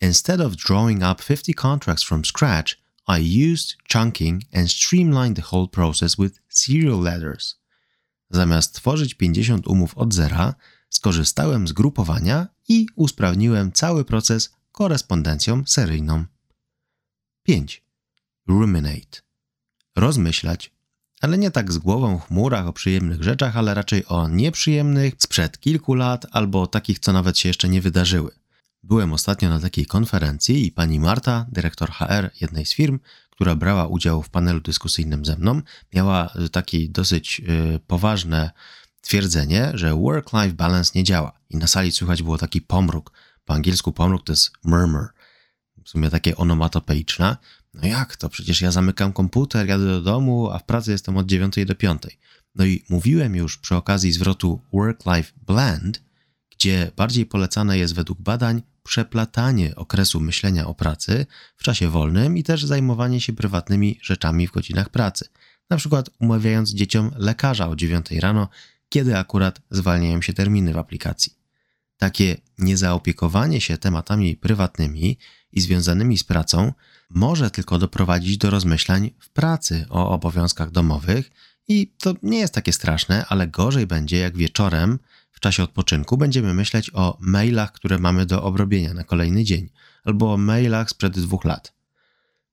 instead 0.00 0.40
of 0.40 0.56
drawing 0.56 1.02
up 1.02 1.22
50 1.22 1.54
contracts 1.54 2.04
from 2.04 2.24
scratch, 2.24 2.84
I 3.06 3.18
used 3.18 3.76
chunking 3.92 4.44
and 4.52 4.70
streamlined 4.70 5.36
the 5.36 5.42
whole 5.52 5.68
process 5.68 6.18
with 6.18 6.40
serial 6.48 7.00
letters. 7.00 7.56
Zamiast 8.30 8.74
tworzyć 8.74 9.14
50 9.14 9.66
umów 9.66 9.98
od 9.98 10.14
zera, 10.14 10.54
skorzystałem 10.90 11.68
z 11.68 11.72
grupowania 11.72 12.48
i 12.68 12.86
usprawniłem 12.96 13.72
cały 13.72 14.04
proces 14.04 14.50
korespondencją 14.72 15.62
seryjną. 15.66 16.24
5. 17.42 17.82
Ruminate. 18.46 19.20
Rozmyślać, 19.96 20.72
ale 21.20 21.38
nie 21.38 21.50
tak 21.50 21.72
z 21.72 21.78
głową 21.78 22.18
w 22.18 22.26
chmurach 22.26 22.66
o 22.66 22.72
przyjemnych 22.72 23.22
rzeczach, 23.22 23.56
ale 23.56 23.74
raczej 23.74 24.06
o 24.06 24.28
nieprzyjemnych 24.28 25.14
sprzed 25.18 25.60
kilku 25.60 25.94
lat 25.94 26.26
albo 26.30 26.66
takich, 26.66 26.98
co 26.98 27.12
nawet 27.12 27.38
się 27.38 27.48
jeszcze 27.48 27.68
nie 27.68 27.80
wydarzyły. 27.80 28.43
Byłem 28.84 29.12
ostatnio 29.12 29.48
na 29.48 29.60
takiej 29.60 29.86
konferencji 29.86 30.66
i 30.66 30.72
pani 30.72 31.00
Marta, 31.00 31.46
dyrektor 31.52 31.90
HR 31.90 32.30
jednej 32.40 32.66
z 32.66 32.74
firm, 32.74 32.98
która 33.30 33.54
brała 33.54 33.86
udział 33.86 34.22
w 34.22 34.30
panelu 34.30 34.60
dyskusyjnym 34.60 35.24
ze 35.24 35.36
mną, 35.36 35.62
miała 35.94 36.34
takie 36.52 36.88
dosyć 36.88 37.38
yy, 37.38 37.80
poważne 37.86 38.50
twierdzenie, 39.00 39.70
że 39.74 39.94
work-life 39.94 40.54
balance 40.54 40.92
nie 40.94 41.04
działa. 41.04 41.32
I 41.50 41.56
na 41.56 41.66
sali 41.66 41.92
słychać 41.92 42.22
było 42.22 42.38
taki 42.38 42.60
pomruk. 42.60 43.12
Po 43.44 43.54
angielsku 43.54 43.92
pomruk 43.92 44.24
to 44.24 44.32
jest 44.32 44.50
murmur. 44.64 45.08
W 45.84 45.88
sumie 45.88 46.10
takie 46.10 46.36
onomatopeiczne. 46.36 47.36
No 47.74 47.88
jak 47.88 48.16
to? 48.16 48.28
Przecież 48.28 48.60
ja 48.60 48.70
zamykam 48.70 49.12
komputer, 49.12 49.68
jadę 49.68 49.86
do 49.86 50.02
domu, 50.02 50.50
a 50.50 50.58
w 50.58 50.64
pracy 50.64 50.90
jestem 50.90 51.16
od 51.16 51.26
9 51.26 51.54
do 51.66 51.74
5. 51.74 52.02
No 52.54 52.64
i 52.64 52.84
mówiłem 52.88 53.36
już 53.36 53.58
przy 53.58 53.76
okazji 53.76 54.12
zwrotu 54.12 54.60
work-life 54.72 55.32
blend, 55.46 56.02
gdzie 56.56 56.90
bardziej 56.96 57.26
polecane 57.26 57.78
jest 57.78 57.94
według 57.94 58.20
badań 58.20 58.62
przeplatanie 58.82 59.76
okresu 59.76 60.20
myślenia 60.20 60.66
o 60.66 60.74
pracy 60.74 61.26
w 61.56 61.62
czasie 61.62 61.88
wolnym 61.88 62.36
i 62.36 62.42
też 62.42 62.64
zajmowanie 62.64 63.20
się 63.20 63.32
prywatnymi 63.32 63.98
rzeczami 64.02 64.48
w 64.48 64.52
godzinach 64.52 64.88
pracy. 64.88 65.28
Na 65.70 65.76
przykład 65.76 66.10
umawiając 66.20 66.70
dzieciom 66.70 67.10
lekarza 67.16 67.68
o 67.68 67.76
9 67.76 68.10
rano 68.10 68.48
kiedy 68.94 69.18
akurat 69.18 69.60
zwalniają 69.70 70.22
się 70.22 70.32
terminy 70.32 70.72
w 70.72 70.78
aplikacji. 70.78 71.32
Takie 71.96 72.36
niezaopiekowanie 72.58 73.60
się 73.60 73.78
tematami 73.78 74.36
prywatnymi 74.36 75.18
i 75.52 75.60
związanymi 75.60 76.18
z 76.18 76.24
pracą 76.24 76.72
może 77.10 77.50
tylko 77.50 77.78
doprowadzić 77.78 78.38
do 78.38 78.50
rozmyślań 78.50 79.10
w 79.18 79.28
pracy 79.28 79.86
o 79.90 80.10
obowiązkach 80.10 80.70
domowych 80.70 81.30
i 81.68 81.92
to 81.98 82.14
nie 82.22 82.38
jest 82.38 82.54
takie 82.54 82.72
straszne, 82.72 83.24
ale 83.28 83.48
gorzej 83.48 83.86
będzie 83.86 84.18
jak 84.18 84.36
wieczorem 84.36 84.98
czasie 85.44 85.62
odpoczynku 85.62 86.16
będziemy 86.16 86.54
myśleć 86.54 86.90
o 86.94 87.18
mailach, 87.20 87.72
które 87.72 87.98
mamy 87.98 88.26
do 88.26 88.42
obrobienia 88.42 88.94
na 88.94 89.04
kolejny 89.04 89.44
dzień, 89.44 89.68
albo 90.04 90.32
o 90.32 90.36
mailach 90.36 90.90
sprzed 90.90 91.20
dwóch 91.20 91.44
lat. 91.44 91.72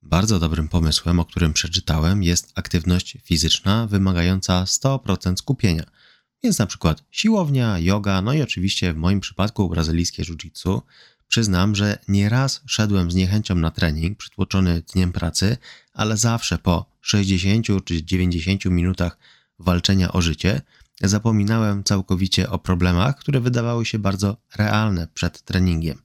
Bardzo 0.01 0.39
dobrym 0.39 0.67
pomysłem, 0.67 1.19
o 1.19 1.25
którym 1.25 1.53
przeczytałem, 1.53 2.23
jest 2.23 2.51
aktywność 2.55 3.17
fizyczna 3.23 3.87
wymagająca 3.87 4.63
100% 4.63 5.37
skupienia– 5.37 5.83
więc 6.43 6.59
na 6.59 6.65
przykład 6.65 7.03
siłownia, 7.11 7.79
yoga, 7.79 8.21
no 8.21 8.33
i 8.33 8.41
oczywiście 8.41 8.93
w 8.93 8.97
moim 8.97 9.19
przypadku 9.19 9.69
brazylijskie 9.69 10.23
jiu-jitsu. 10.23 10.81
Przyznam, 11.27 11.75
że 11.75 11.97
nieraz 12.07 12.61
szedłem 12.65 13.11
z 13.11 13.15
niechęcią 13.15 13.55
na 13.55 13.71
trening 13.71 14.17
przytłoczony 14.17 14.81
dniem 14.93 15.11
pracy, 15.11 15.57
ale 15.93 16.17
zawsze 16.17 16.57
po 16.57 16.85
60 17.01 17.67
czy 17.85 18.03
90 18.03 18.65
minutach 18.65 19.17
walczenia 19.59 20.11
o 20.11 20.21
życie 20.21 20.61
zapominałem 21.07 21.83
całkowicie 21.83 22.49
o 22.49 22.59
problemach, 22.59 23.17
które 23.17 23.39
wydawały 23.39 23.85
się 23.85 23.99
bardzo 23.99 24.37
realne 24.55 25.07
przed 25.13 25.41
treningiem. 25.41 26.01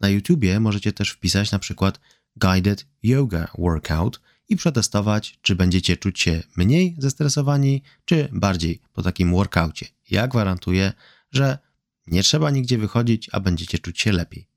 Na 0.00 0.08
YouTubie 0.08 0.60
możecie 0.60 0.92
też 0.92 1.10
wpisać 1.10 1.52
na 1.52 1.58
przykład 1.58 2.00
Guided 2.36 2.86
Yoga 3.02 3.48
Workout– 3.58 4.20
i 4.48 4.56
przetestować, 4.56 5.38
czy 5.42 5.56
będziecie 5.56 5.96
czuć 5.96 6.20
się 6.20 6.42
mniej 6.56 6.96
zestresowani, 6.98 7.82
czy 8.04 8.28
bardziej 8.32 8.80
po 8.92 9.02
takim 9.02 9.32
workoutie. 9.32 9.86
Ja 10.10 10.28
gwarantuję, 10.28 10.92
że 11.30 11.58
nie 12.06 12.22
trzeba 12.22 12.50
nigdzie 12.50 12.78
wychodzić, 12.78 13.30
a 13.32 13.40
będziecie 13.40 13.78
czuć 13.78 14.00
się 14.00 14.12
lepiej. 14.12 14.48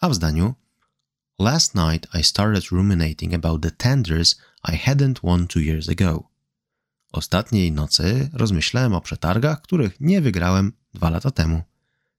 A 0.00 0.08
w 0.08 0.14
zdaniu 0.14 0.54
Last 1.38 1.74
night 1.74 2.14
I 2.20 2.24
started 2.24 2.64
ruminating 2.64 3.34
about 3.34 3.62
the 3.62 3.70
tenders 3.70 4.40
I 4.68 4.72
hadn't 4.72 5.20
won 5.22 5.46
two 5.46 5.60
years 5.60 5.88
ago. 5.88 6.35
Ostatniej 7.16 7.72
nocy 7.72 8.30
rozmyślałem 8.32 8.94
o 8.94 9.00
przetargach, 9.00 9.62
których 9.62 10.00
nie 10.00 10.20
wygrałem 10.20 10.72
dwa 10.94 11.10
lata 11.10 11.30
temu. 11.30 11.62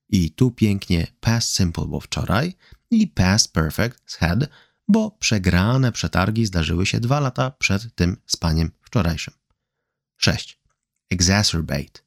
I 0.09 0.31
tu 0.31 0.51
pięknie 0.51 1.07
past 1.19 1.55
simple, 1.55 1.85
bo 1.85 1.99
wczoraj, 1.99 2.55
i 2.91 3.07
past 3.07 3.53
perfect 3.53 4.11
z 4.11 4.15
had, 4.15 4.39
bo 4.87 5.11
przegrane 5.11 5.91
przetargi 5.91 6.45
zdarzyły 6.45 6.85
się 6.85 6.99
dwa 6.99 7.19
lata 7.19 7.51
przed 7.51 7.95
tym 7.95 8.17
spaniem 8.25 8.71
wczorajszym. 8.81 9.33
6. 10.17 10.59
Exacerbate. 11.09 11.99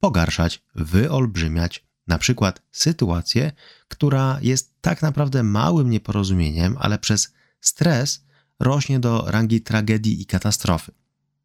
Pogarszać, 0.00 0.62
wyolbrzymiać 0.74 1.84
na 2.06 2.18
przykład 2.18 2.62
sytuację, 2.72 3.52
która 3.88 4.38
jest 4.42 4.74
tak 4.80 5.02
naprawdę 5.02 5.42
małym 5.42 5.90
nieporozumieniem, 5.90 6.76
ale 6.80 6.98
przez 6.98 7.32
stres 7.60 8.24
rośnie 8.60 9.00
do 9.00 9.24
rangi 9.26 9.60
tragedii 9.60 10.22
i 10.22 10.26
katastrofy. 10.26 10.97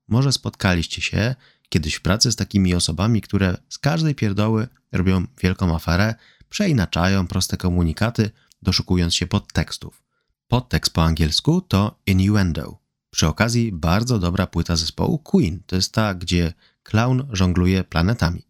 Może 0.08 0.32
spotkaliście 0.32 1.02
się 1.02 1.36
kiedyś 1.70 1.96
w 1.96 2.02
pracy 2.02 2.32
z 2.32 2.36
takimi 2.36 2.76
osobami, 2.76 3.22
które 3.22 3.58
z 3.70 3.78
każdej 3.78 4.16
pierdoły 4.16 4.68
robią 4.92 5.26
wielką 5.44 5.76
aferę, 5.76 6.16
przeinaczają 6.50 7.28
proste 7.28 7.58
komunikaty, 7.58 8.32
doszukując 8.62 9.16
się 9.16 9.28
podtekstów. 9.28 10.04
Podtekst 10.48 10.94
po 10.94 11.04
angielsku 11.04 11.62
to 11.62 12.00
innuendo. 12.06 12.78
Przy 13.10 13.28
okazji 13.28 13.72
bardzo 13.72 14.20
dobra 14.20 14.48
płyta 14.48 14.76
zespołu 14.76 15.20
Queen. 15.20 15.60
To 15.66 15.76
jest 15.76 15.94
ta, 15.94 16.14
gdzie 16.14 16.54
clown 16.84 17.28
żongluje 17.32 17.84
planetami. 17.84 18.48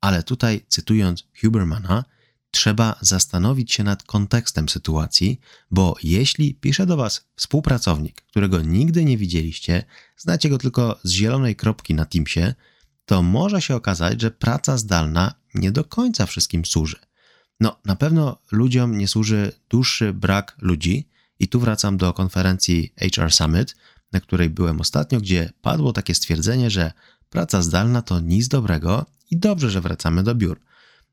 Ale 0.00 0.22
tutaj, 0.22 0.64
cytując 0.68 1.24
Hubermana, 1.40 2.04
trzeba 2.56 2.98
zastanowić 3.00 3.72
się 3.72 3.84
nad 3.84 4.02
kontekstem 4.02 4.68
sytuacji, 4.68 5.40
bo 5.70 5.94
jeśli 6.02 6.54
pisze 6.54 6.86
do 6.86 6.96
Was 6.96 7.28
współpracownik, 7.36 8.22
którego 8.22 8.62
nigdy 8.62 9.04
nie 9.04 9.16
widzieliście, 9.16 9.84
znacie 10.16 10.48
go 10.48 10.58
tylko 10.58 10.98
z 11.04 11.10
zielonej 11.10 11.56
kropki 11.56 11.94
na 11.94 12.04
Teamsie, 12.04 12.54
to 13.06 13.22
może 13.22 13.62
się 13.62 13.76
okazać, 13.76 14.20
że 14.20 14.30
praca 14.30 14.78
zdalna 14.78 15.34
nie 15.54 15.72
do 15.72 15.84
końca 15.84 16.26
wszystkim 16.26 16.64
służy. 16.64 16.96
No, 17.60 17.80
na 17.84 17.96
pewno 17.96 18.38
ludziom 18.52 18.98
nie 18.98 19.08
służy 19.08 19.52
dłuższy 19.68 20.12
brak 20.12 20.56
ludzi, 20.60 21.08
i 21.38 21.48
tu 21.48 21.60
wracam 21.60 21.96
do 21.96 22.12
konferencji 22.12 22.94
HR 23.14 23.32
Summit, 23.32 23.76
na 24.12 24.20
której 24.20 24.50
byłem 24.50 24.80
ostatnio, 24.80 25.20
gdzie 25.20 25.52
padło 25.62 25.92
takie 25.92 26.14
stwierdzenie, 26.14 26.70
że 26.70 26.92
praca 27.30 27.62
zdalna 27.62 28.02
to 28.02 28.20
nic 28.20 28.48
dobrego 28.48 29.06
i 29.30 29.36
dobrze, 29.36 29.70
że 29.70 29.80
wracamy 29.80 30.22
do 30.22 30.34
biur. 30.34 30.60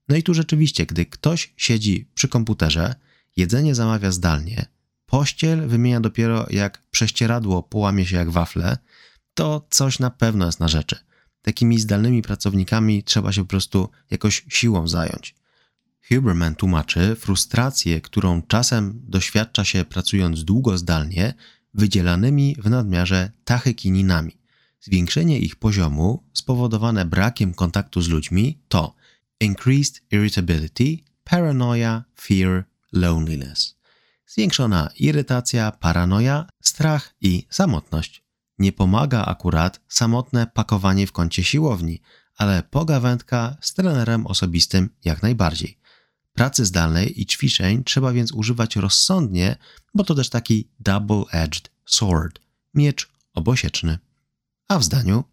No 0.09 0.15
i 0.15 0.23
tu 0.23 0.33
rzeczywiście, 0.33 0.85
gdy 0.85 1.05
ktoś 1.05 1.53
siedzi 1.57 2.09
przy 2.13 2.27
komputerze, 2.27 2.95
jedzenie 3.35 3.75
zamawia 3.75 4.11
zdalnie, 4.11 4.65
pościel 5.05 5.67
wymienia 5.67 5.99
dopiero 5.99 6.47
jak 6.49 6.81
prześcieradło 6.91 7.63
połamie 7.63 8.05
się 8.05 8.15
jak 8.15 8.31
wafle, 8.31 8.77
to 9.33 9.67
coś 9.69 9.99
na 9.99 10.09
pewno 10.09 10.45
jest 10.45 10.59
na 10.59 10.67
rzeczy. 10.67 10.95
Takimi 11.41 11.79
zdalnymi 11.79 12.21
pracownikami 12.21 13.03
trzeba 13.03 13.31
się 13.31 13.41
po 13.41 13.47
prostu 13.47 13.89
jakoś 14.11 14.45
siłą 14.49 14.87
zająć. 14.87 15.35
Huberman 16.09 16.55
tłumaczy 16.55 17.15
frustrację, 17.15 18.01
którą 18.01 18.41
czasem 18.41 19.01
doświadcza 19.07 19.63
się 19.63 19.85
pracując 19.85 20.43
długo 20.43 20.77
zdalnie, 20.77 21.33
wydzielanymi 21.73 22.55
w 22.59 22.69
nadmiarze 22.69 23.31
tachykininami. 23.43 24.37
Zwiększenie 24.81 25.39
ich 25.39 25.55
poziomu 25.55 26.23
spowodowane 26.33 27.05
brakiem 27.05 27.53
kontaktu 27.53 28.01
z 28.01 28.09
ludźmi 28.09 28.59
to 28.67 28.95
increased 29.39 30.01
irritability, 30.11 31.03
paranoia, 31.23 32.03
fear, 32.15 32.65
loneliness. 32.91 33.75
Zwiększona 34.27 34.89
irytacja, 34.99 35.71
paranoja, 35.71 36.49
strach 36.61 37.15
i 37.21 37.47
samotność. 37.49 38.23
Nie 38.59 38.71
pomaga 38.71 39.25
akurat 39.25 39.79
samotne 39.87 40.47
pakowanie 40.47 41.07
w 41.07 41.11
kącie 41.11 41.43
siłowni, 41.43 42.01
ale 42.37 42.63
pogawędka 42.63 43.57
z 43.61 43.73
trenerem 43.73 44.27
osobistym 44.27 44.89
jak 45.05 45.23
najbardziej. 45.23 45.79
Pracy 46.33 46.65
zdalnej 46.65 47.21
i 47.21 47.25
ćwiczeń 47.25 47.83
trzeba 47.83 48.11
więc 48.11 48.31
używać 48.31 48.75
rozsądnie, 48.75 49.55
bo 49.93 50.03
to 50.03 50.15
też 50.15 50.29
taki 50.29 50.69
double-edged 50.79 51.69
sword, 51.85 52.39
miecz 52.73 53.11
obosieczny. 53.33 53.99
A 54.67 54.79
w 54.79 54.83
zdaniu 54.83 55.23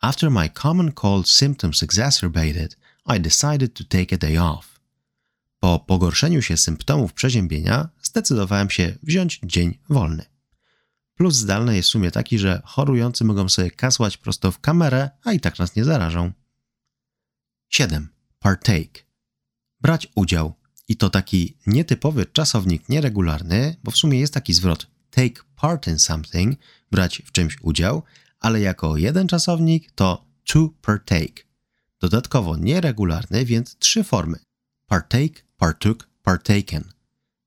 After 0.00 0.30
my 0.30 0.50
common 0.62 0.92
cold 0.92 1.28
symptoms 1.28 1.82
exacerbated, 1.82 2.76
I 3.14 3.20
decided 3.20 3.74
to 3.74 3.84
take 3.84 4.14
a 4.14 4.18
day 4.18 4.38
off. 4.38 4.80
Po 5.60 5.78
pogorszeniu 5.78 6.42
się 6.42 6.56
symptomów 6.56 7.12
przeziębienia 7.12 7.88
zdecydowałem 8.02 8.70
się 8.70 8.98
wziąć 9.02 9.40
dzień 9.44 9.78
wolny. 9.88 10.24
Plus 11.14 11.34
zdalny 11.34 11.76
jest 11.76 11.88
w 11.88 11.92
sumie 11.92 12.10
taki, 12.10 12.38
że 12.38 12.62
chorujący 12.64 13.24
mogą 13.24 13.48
sobie 13.48 13.70
kasłać 13.70 14.16
prosto 14.16 14.52
w 14.52 14.60
kamerę, 14.60 15.10
a 15.24 15.32
i 15.32 15.40
tak 15.40 15.58
nas 15.58 15.76
nie 15.76 15.84
zarażą. 15.84 16.32
7. 17.68 18.08
Partake. 18.38 19.02
Brać 19.80 20.08
udział. 20.14 20.54
I 20.88 20.96
to 20.96 21.10
taki 21.10 21.58
nietypowy 21.66 22.26
czasownik 22.26 22.88
nieregularny, 22.88 23.76
bo 23.84 23.90
w 23.90 23.96
sumie 23.96 24.20
jest 24.20 24.34
taki 24.34 24.52
zwrot 24.52 24.86
take 25.10 25.42
part 25.56 25.86
in 25.86 25.98
something, 25.98 26.58
brać 26.90 27.22
w 27.26 27.32
czymś 27.32 27.56
udział, 27.62 28.02
ale 28.40 28.60
jako 28.60 28.96
jeden 28.96 29.28
czasownik 29.28 29.90
to 29.90 30.26
to 30.44 30.68
partake. 30.82 31.45
Dodatkowo 32.06 32.56
nieregularny, 32.56 33.44
więc 33.44 33.76
trzy 33.78 34.04
formy: 34.04 34.38
partake, 34.86 35.42
partook, 35.56 36.08
partaken. 36.22 36.84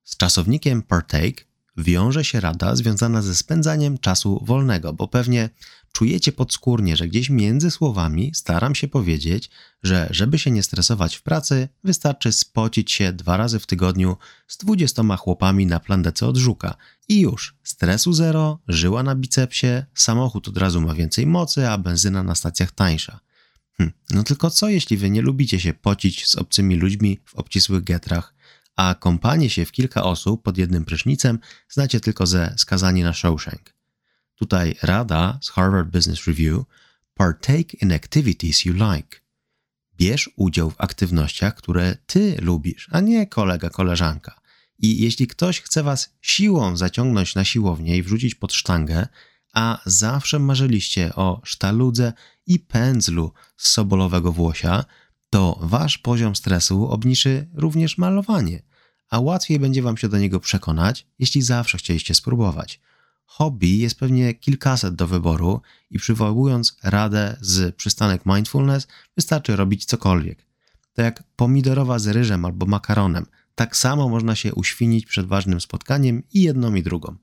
Z 0.03 0.17
czasownikiem 0.17 0.81
partake 0.81 1.43
wiąże 1.77 2.23
się 2.23 2.39
rada 2.39 2.75
związana 2.75 3.21
ze 3.21 3.35
spędzaniem 3.35 3.97
czasu 3.97 4.43
wolnego, 4.45 4.93
bo 4.93 5.07
pewnie 5.07 5.49
czujecie 5.91 6.31
podskórnie, 6.31 6.97
że 6.97 7.07
gdzieś 7.07 7.29
między 7.29 7.71
słowami 7.71 8.31
staram 8.35 8.75
się 8.75 8.87
powiedzieć, 8.87 9.49
że 9.83 10.07
żeby 10.11 10.39
się 10.39 10.51
nie 10.51 10.63
stresować 10.63 11.15
w 11.15 11.21
pracy, 11.21 11.67
wystarczy 11.83 12.31
spocić 12.31 12.91
się 12.91 13.13
dwa 13.13 13.37
razy 13.37 13.59
w 13.59 13.65
tygodniu 13.65 14.17
z 14.47 14.57
dwudziestoma 14.57 15.17
chłopami 15.17 15.65
na 15.65 15.79
plandece 15.79 16.27
od 16.27 16.37
żuka 16.37 16.75
i 17.07 17.19
już, 17.19 17.55
stresu 17.63 18.13
zero, 18.13 18.59
żyła 18.67 19.03
na 19.03 19.15
bicepsie, 19.15 19.85
samochód 19.93 20.47
od 20.47 20.57
razu 20.57 20.81
ma 20.81 20.93
więcej 20.93 21.27
mocy, 21.27 21.69
a 21.69 21.77
benzyna 21.77 22.23
na 22.23 22.35
stacjach 22.35 22.71
tańsza. 22.71 23.28
Hm, 23.79 23.91
no 24.09 24.23
tylko 24.23 24.49
co 24.49 24.69
jeśli 24.69 24.97
wy 24.97 25.09
nie 25.09 25.21
lubicie 25.21 25.59
się 25.59 25.73
pocić 25.73 26.27
z 26.27 26.35
obcymi 26.35 26.75
ludźmi 26.75 27.19
w 27.25 27.35
obcisłych 27.35 27.83
getrach, 27.83 28.33
a 28.75 28.95
kąpanie 28.95 29.49
się 29.49 29.65
w 29.65 29.71
kilka 29.71 30.03
osób 30.03 30.43
pod 30.43 30.57
jednym 30.57 30.85
prysznicem 30.85 31.39
znacie 31.69 31.99
tylko 31.99 32.25
ze 32.25 32.53
skazani 32.57 33.03
na 33.03 33.13
Shawshank. 33.13 33.73
Tutaj 34.35 34.75
rada 34.81 35.39
z 35.41 35.49
Harvard 35.49 35.89
Business 35.89 36.27
Review 36.27 36.63
partake 37.13 37.77
in 37.81 37.91
activities 37.91 38.65
you 38.65 38.73
like. 38.73 39.19
Bierz 39.97 40.29
udział 40.35 40.71
w 40.71 40.81
aktywnościach, 40.81 41.55
które 41.55 41.97
ty 42.05 42.37
lubisz, 42.41 42.87
a 42.91 42.99
nie 42.99 43.27
kolega, 43.27 43.69
koleżanka. 43.69 44.41
I 44.79 45.01
jeśli 45.01 45.27
ktoś 45.27 45.61
chce 45.61 45.83
was 45.83 46.13
siłą 46.21 46.77
zaciągnąć 46.77 47.35
na 47.35 47.43
siłownię 47.43 47.97
i 47.97 48.03
wrzucić 48.03 48.35
pod 48.35 48.53
sztangę, 48.53 49.07
a 49.53 49.81
zawsze 49.85 50.39
marzyliście 50.39 51.15
o 51.15 51.41
sztaludze 51.43 52.13
i 52.49 52.59
pędzlu 52.59 53.31
z 53.57 53.69
sobolowego 53.69 54.31
włosia, 54.31 54.85
to 55.29 55.59
wasz 55.61 55.97
poziom 55.97 56.35
stresu 56.35 56.87
obniży 56.87 57.47
również 57.53 57.97
malowanie, 57.97 58.61
a 59.09 59.19
łatwiej 59.19 59.59
będzie 59.59 59.81
wam 59.81 59.97
się 59.97 60.09
do 60.09 60.17
niego 60.17 60.39
przekonać, 60.39 61.07
jeśli 61.19 61.41
zawsze 61.41 61.77
chcieliście 61.77 62.15
spróbować. 62.15 62.81
Hobby 63.25 63.77
jest 63.77 63.99
pewnie 63.99 64.33
kilkaset 64.33 64.95
do 64.95 65.07
wyboru 65.07 65.61
i 65.89 65.99
przywołując 65.99 66.77
radę 66.83 67.37
z 67.41 67.75
przystanek 67.75 68.25
mindfulness, 68.25 68.87
wystarczy 69.15 69.55
robić 69.55 69.85
cokolwiek. 69.85 70.45
To 70.93 71.01
jak 71.01 71.23
pomidorowa 71.35 71.99
z 71.99 72.07
ryżem 72.07 72.45
albo 72.45 72.65
makaronem. 72.65 73.25
Tak 73.55 73.77
samo 73.77 74.09
można 74.09 74.35
się 74.35 74.55
uświnić 74.55 75.05
przed 75.05 75.27
ważnym 75.27 75.61
spotkaniem 75.61 76.23
i 76.33 76.41
jedną 76.41 76.75
i 76.75 76.83
drugą. 76.83 77.15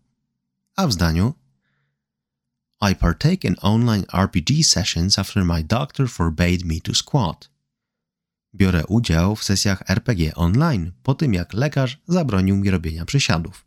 A 0.77 0.87
w 0.87 0.93
zdaniu 0.93 1.35
I 2.81 2.95
partake 2.95 3.49
in 3.49 3.57
online 3.61 4.05
RPG 4.13 4.65
sessions 4.65 5.19
after 5.19 5.45
my 5.45 5.65
doctor 5.65 6.09
forbade 6.09 6.65
me 6.65 6.81
to 6.81 6.95
squat. 6.95 7.51
Biorę 8.55 8.87
udział 8.87 9.37
w 9.37 9.45
sesjach 9.45 9.91
RPG 9.91 10.35
online 10.35 10.93
po 11.03 11.15
tym, 11.15 11.35
jak 11.35 11.53
lekarz 11.53 11.99
zabronił 12.09 12.57
mi 12.57 12.71
robienia 12.71 13.05
przysiadów. 13.05 13.67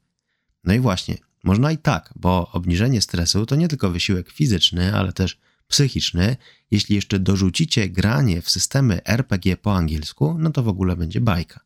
No 0.64 0.74
i 0.74 0.80
właśnie, 0.80 1.18
można 1.44 1.72
i 1.72 1.78
tak, 1.78 2.14
bo 2.16 2.52
obniżenie 2.52 3.02
stresu 3.02 3.46
to 3.46 3.56
nie 3.56 3.68
tylko 3.68 3.92
wysiłek 3.92 4.32
fizyczny, 4.32 4.96
ale 4.96 5.14
też 5.14 5.40
psychiczny. 5.68 6.38
Jeśli 6.72 6.96
jeszcze 6.96 7.20
dorzucicie 7.20 7.90
granie 7.90 8.42
w 8.42 8.50
systemy 8.50 9.04
RPG 9.06 9.58
po 9.58 9.76
angielsku, 9.76 10.36
no 10.40 10.50
to 10.50 10.64
w 10.64 10.68
ogóle 10.68 10.96
będzie 10.96 11.22
bajka. 11.22 11.60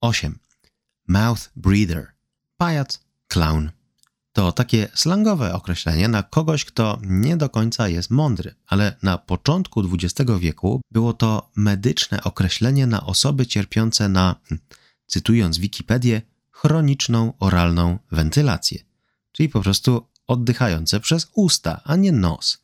8. 0.00 0.38
Mouth 1.08 1.50
breather. 1.56 2.06
Pajac, 2.56 3.00
clown. 3.28 3.70
To 4.32 4.52
takie 4.52 4.88
slangowe 4.94 5.54
określenie 5.54 6.08
na 6.08 6.22
kogoś, 6.22 6.64
kto 6.64 6.98
nie 7.02 7.36
do 7.36 7.48
końca 7.48 7.88
jest 7.88 8.10
mądry, 8.10 8.54
ale 8.66 8.96
na 9.02 9.18
początku 9.18 9.82
XX 9.94 10.30
wieku 10.38 10.80
było 10.90 11.12
to 11.12 11.50
medyczne 11.56 12.24
określenie 12.24 12.86
na 12.86 13.06
osoby 13.06 13.46
cierpiące 13.46 14.08
na, 14.08 14.36
hm, 14.48 14.60
cytując 15.06 15.58
Wikipedię, 15.58 16.22
chroniczną 16.50 17.32
oralną 17.38 17.98
wentylację, 18.12 18.78
czyli 19.32 19.48
po 19.48 19.60
prostu 19.60 20.06
oddychające 20.26 21.00
przez 21.00 21.28
usta, 21.34 21.80
a 21.84 21.96
nie 21.96 22.12
nos. 22.12 22.62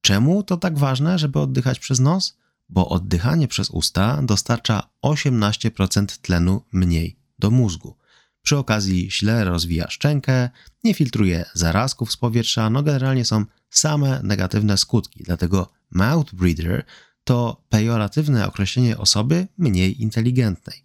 Czemu 0.00 0.42
to 0.42 0.56
tak 0.56 0.78
ważne, 0.78 1.18
żeby 1.18 1.38
oddychać 1.38 1.78
przez 1.78 2.00
nos? 2.00 2.36
Bo 2.68 2.88
oddychanie 2.88 3.48
przez 3.48 3.70
usta 3.70 4.22
dostarcza 4.22 4.88
18% 5.02 6.18
tlenu 6.18 6.62
mniej 6.72 7.16
do 7.38 7.50
mózgu. 7.50 7.96
Przy 8.42 8.56
okazji 8.56 9.10
źle 9.10 9.44
rozwija 9.44 9.90
szczękę, 9.90 10.50
nie 10.84 10.94
filtruje 10.94 11.44
zarazków 11.54 12.12
z 12.12 12.16
powietrza, 12.16 12.70
no 12.70 12.82
generalnie 12.82 13.24
są 13.24 13.44
same 13.70 14.20
negatywne 14.22 14.78
skutki. 14.78 15.22
Dlatego 15.24 15.72
mouth 15.90 16.34
breather 16.34 16.84
to 17.24 17.64
pejoratywne 17.68 18.46
określenie 18.46 18.98
osoby 18.98 19.48
mniej 19.58 20.02
inteligentnej. 20.02 20.84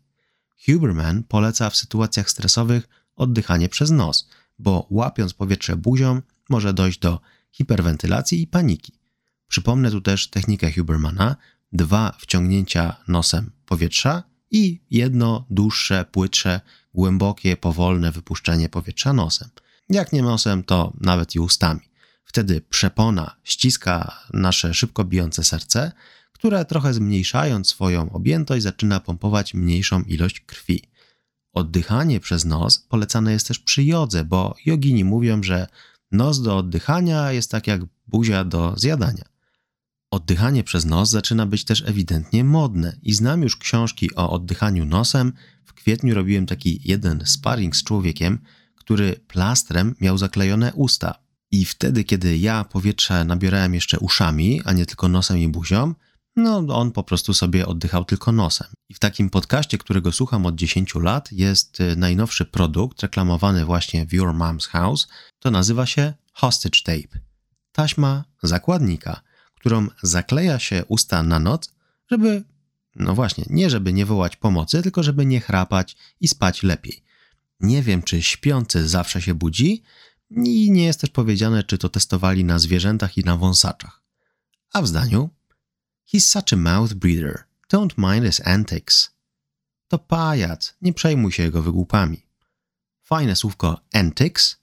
Huberman 0.65 1.23
poleca 1.23 1.69
w 1.69 1.77
sytuacjach 1.77 2.29
stresowych 2.29 2.87
oddychanie 3.15 3.69
przez 3.69 3.91
nos, 3.91 4.29
bo 4.59 4.87
łapiąc 4.89 5.33
powietrze 5.33 5.75
buzią 5.75 6.21
może 6.49 6.73
dojść 6.73 6.99
do 6.99 7.19
hiperwentylacji 7.51 8.41
i 8.41 8.47
paniki. 8.47 8.93
Przypomnę 9.47 9.91
tu 9.91 10.01
też 10.01 10.29
technikę 10.29 10.71
Hubermana: 10.71 11.35
dwa 11.71 12.17
wciągnięcia 12.19 12.95
nosem 13.07 13.51
powietrza 13.65 14.23
i 14.51 14.81
jedno 14.91 15.45
dłuższe, 15.49 16.05
płytsze, 16.11 16.61
głębokie, 16.97 17.57
powolne 17.57 18.11
wypuszczenie 18.11 18.69
powietrza 18.69 19.13
nosem. 19.13 19.49
Jak 19.89 20.13
nie 20.13 20.21
nosem, 20.21 20.63
to 20.63 20.93
nawet 21.01 21.35
i 21.35 21.39
ustami. 21.39 21.81
Wtedy 22.25 22.61
przepona 22.61 23.35
ściska 23.43 24.19
nasze 24.33 24.73
szybko 24.73 25.03
bijące 25.03 25.43
serce, 25.43 25.91
które 26.31 26.65
trochę 26.65 26.93
zmniejszając 26.93 27.67
swoją 27.69 28.11
objętość 28.11 28.63
zaczyna 28.63 28.99
pompować 28.99 29.53
mniejszą 29.53 30.01
ilość 30.01 30.39
krwi. 30.39 30.83
Oddychanie 31.53 32.19
przez 32.19 32.45
nos 32.45 32.79
polecane 32.79 33.31
jest 33.31 33.47
też 33.47 33.59
przy 33.59 33.83
jodze, 33.83 34.25
bo 34.25 34.55
jogini 34.65 35.03
mówią, 35.03 35.43
że 35.43 35.67
nos 36.11 36.41
do 36.41 36.57
oddychania 36.57 37.31
jest 37.31 37.51
tak 37.51 37.67
jak 37.67 37.81
buzia 38.07 38.43
do 38.43 38.73
zjadania. 38.77 39.36
Oddychanie 40.11 40.63
przez 40.63 40.85
nos 40.85 41.09
zaczyna 41.09 41.45
być 41.45 41.65
też 41.65 41.83
ewidentnie 41.85 42.43
modne 42.43 42.97
i 43.03 43.13
znam 43.13 43.41
już 43.41 43.57
książki 43.57 44.15
o 44.15 44.29
oddychaniu 44.29 44.85
nosem. 44.85 45.33
W 45.65 45.73
kwietniu 45.73 46.15
robiłem 46.15 46.45
taki 46.45 46.81
jeden 46.83 47.23
sparring 47.25 47.75
z 47.75 47.83
człowiekiem, 47.83 48.39
który 48.75 49.19
plastrem 49.27 49.95
miał 50.01 50.17
zaklejone 50.17 50.73
usta. 50.73 51.15
I 51.51 51.65
wtedy, 51.65 52.03
kiedy 52.03 52.37
ja 52.37 52.63
powietrze 52.63 53.25
nabierałem 53.25 53.73
jeszcze 53.73 53.99
uszami, 53.99 54.61
a 54.65 54.73
nie 54.73 54.85
tylko 54.85 55.07
nosem 55.07 55.37
i 55.37 55.47
buzią, 55.47 55.93
no, 56.35 56.57
on 56.57 56.91
po 56.91 57.03
prostu 57.03 57.33
sobie 57.33 57.65
oddychał 57.65 58.05
tylko 58.05 58.31
nosem. 58.31 58.67
I 58.89 58.93
w 58.93 58.99
takim 58.99 59.29
podcaście, 59.29 59.77
którego 59.77 60.11
słucham 60.11 60.45
od 60.45 60.55
10 60.55 60.95
lat, 60.95 61.31
jest 61.31 61.79
y, 61.79 61.95
najnowszy 61.95 62.45
produkt 62.45 63.01
reklamowany 63.01 63.65
właśnie 63.65 64.05
w 64.05 64.13
Your 64.13 64.29
Mom's 64.29 64.67
House. 64.67 65.07
To 65.39 65.51
nazywa 65.51 65.85
się 65.85 66.13
Hostage 66.33 66.79
Tape. 66.83 67.19
Taśma 67.71 68.23
zakładnika, 68.43 69.21
którą 69.59 69.87
zakleja 70.03 70.59
się 70.59 70.85
usta 70.87 71.23
na 71.23 71.39
noc, 71.39 71.73
żeby, 72.11 72.43
no 72.95 73.15
właśnie, 73.15 73.43
nie 73.49 73.69
żeby 73.69 73.93
nie 73.93 74.05
wołać 74.05 74.35
pomocy, 74.35 74.83
tylko 74.83 75.03
żeby 75.03 75.25
nie 75.25 75.39
chrapać 75.39 75.95
i 76.21 76.27
spać 76.27 76.63
lepiej. 76.63 77.03
Nie 77.59 77.81
wiem, 77.83 78.03
czy 78.03 78.21
śpiący 78.21 78.87
zawsze 78.87 79.21
się 79.21 79.33
budzi 79.33 79.83
i 80.31 80.71
nie 80.71 80.85
jest 80.85 81.01
też 81.01 81.09
powiedziane, 81.09 81.63
czy 81.63 81.77
to 81.77 81.89
testowali 81.89 82.43
na 82.43 82.59
zwierzętach 82.59 83.17
i 83.17 83.23
na 83.23 83.37
wąsaczach. 83.37 84.01
A 84.73 84.81
w 84.81 84.87
zdaniu 84.87 85.29
He's 86.13 86.19
such 86.19 86.53
a 86.53 86.55
mouth 86.55 86.93
breather. 86.93 87.43
Don't 87.73 87.97
mind 87.97 88.25
his 88.25 88.41
antics. 88.47 89.11
To 89.87 89.97
pajac, 89.97 90.75
nie 90.81 90.93
przejmuj 90.93 91.31
się 91.31 91.43
jego 91.43 91.61
wygłupami. 91.61 92.25
Fajne 93.03 93.35
słówko 93.35 93.81
antics, 93.93 94.57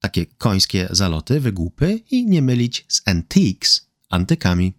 takie 0.00 0.26
końskie 0.26 0.88
zaloty, 0.90 1.40
wygłupy 1.40 2.00
i 2.10 2.26
nie 2.26 2.42
mylić 2.42 2.84
z 2.88 3.02
antiques, 3.08 3.85
antykami. 4.08 4.74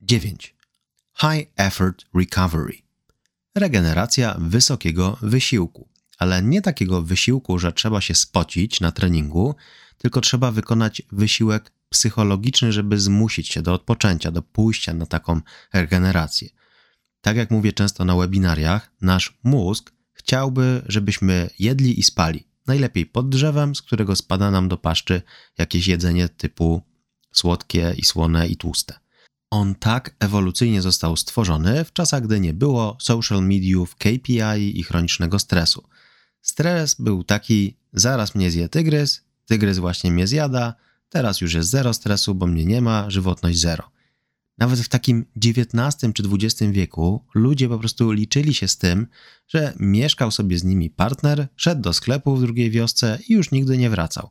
9. 0.00 0.56
High 1.20 1.52
Effort 1.56 2.04
Recovery. 2.14 2.82
Regeneracja 3.54 4.36
wysokiego 4.38 5.18
wysiłku, 5.22 5.88
ale 6.18 6.42
nie 6.42 6.62
takiego 6.62 7.02
wysiłku, 7.02 7.58
że 7.58 7.72
trzeba 7.72 8.00
się 8.00 8.14
spocić 8.14 8.80
na 8.80 8.92
treningu, 8.92 9.54
tylko 9.98 10.20
trzeba 10.20 10.52
wykonać 10.52 11.02
wysiłek 11.12 11.72
psychologiczny, 11.88 12.72
żeby 12.72 13.00
zmusić 13.00 13.48
się 13.48 13.62
do 13.62 13.74
odpoczęcia, 13.74 14.30
do 14.30 14.42
pójścia 14.42 14.94
na 14.94 15.06
taką 15.06 15.40
regenerację. 15.72 16.48
Tak 17.20 17.36
jak 17.36 17.50
mówię 17.50 17.72
często 17.72 18.04
na 18.04 18.16
webinariach, 18.16 18.92
nasz 19.00 19.38
mózg 19.42 19.92
chciałby, 20.12 20.82
żebyśmy 20.86 21.50
jedli 21.58 22.00
i 22.00 22.02
spali. 22.02 22.46
Najlepiej 22.66 23.06
pod 23.06 23.28
drzewem, 23.28 23.74
z 23.74 23.82
którego 23.82 24.16
spada 24.16 24.50
nam 24.50 24.68
do 24.68 24.76
paszczy 24.76 25.22
jakieś 25.58 25.86
jedzenie 25.86 26.28
typu 26.28 26.82
słodkie 27.32 27.94
i 27.96 28.04
słone 28.04 28.48
i 28.48 28.56
tłuste. 28.56 28.94
On 29.50 29.74
tak 29.74 30.16
ewolucyjnie 30.18 30.82
został 30.82 31.16
stworzony 31.16 31.84
w 31.84 31.92
czasach, 31.92 32.22
gdy 32.22 32.40
nie 32.40 32.54
było 32.54 32.96
social 33.00 33.42
mediów, 33.42 33.96
KPI 33.96 34.80
i 34.80 34.82
chronicznego 34.82 35.38
stresu. 35.38 35.84
Stres 36.42 36.94
był 36.98 37.24
taki, 37.24 37.76
zaraz 37.92 38.34
mnie 38.34 38.50
zje 38.50 38.68
tygrys, 38.68 39.24
tygrys 39.46 39.78
właśnie 39.78 40.10
mnie 40.10 40.26
zjada, 40.26 40.74
teraz 41.08 41.40
już 41.40 41.54
jest 41.54 41.70
zero 41.70 41.94
stresu, 41.94 42.34
bo 42.34 42.46
mnie 42.46 42.64
nie 42.64 42.80
ma, 42.80 43.10
żywotność 43.10 43.58
zero. 43.58 43.90
Nawet 44.58 44.80
w 44.80 44.88
takim 44.88 45.26
XIX 45.36 46.14
czy 46.14 46.22
XX 46.32 46.72
wieku 46.72 47.24
ludzie 47.34 47.68
po 47.68 47.78
prostu 47.78 48.12
liczyli 48.12 48.54
się 48.54 48.68
z 48.68 48.78
tym, 48.78 49.06
że 49.48 49.74
mieszkał 49.78 50.30
sobie 50.30 50.58
z 50.58 50.64
nimi 50.64 50.90
partner, 50.90 51.48
szedł 51.56 51.82
do 51.82 51.92
sklepu 51.92 52.36
w 52.36 52.40
drugiej 52.40 52.70
wiosce 52.70 53.18
i 53.28 53.32
już 53.32 53.50
nigdy 53.50 53.78
nie 53.78 53.90
wracał. 53.90 54.30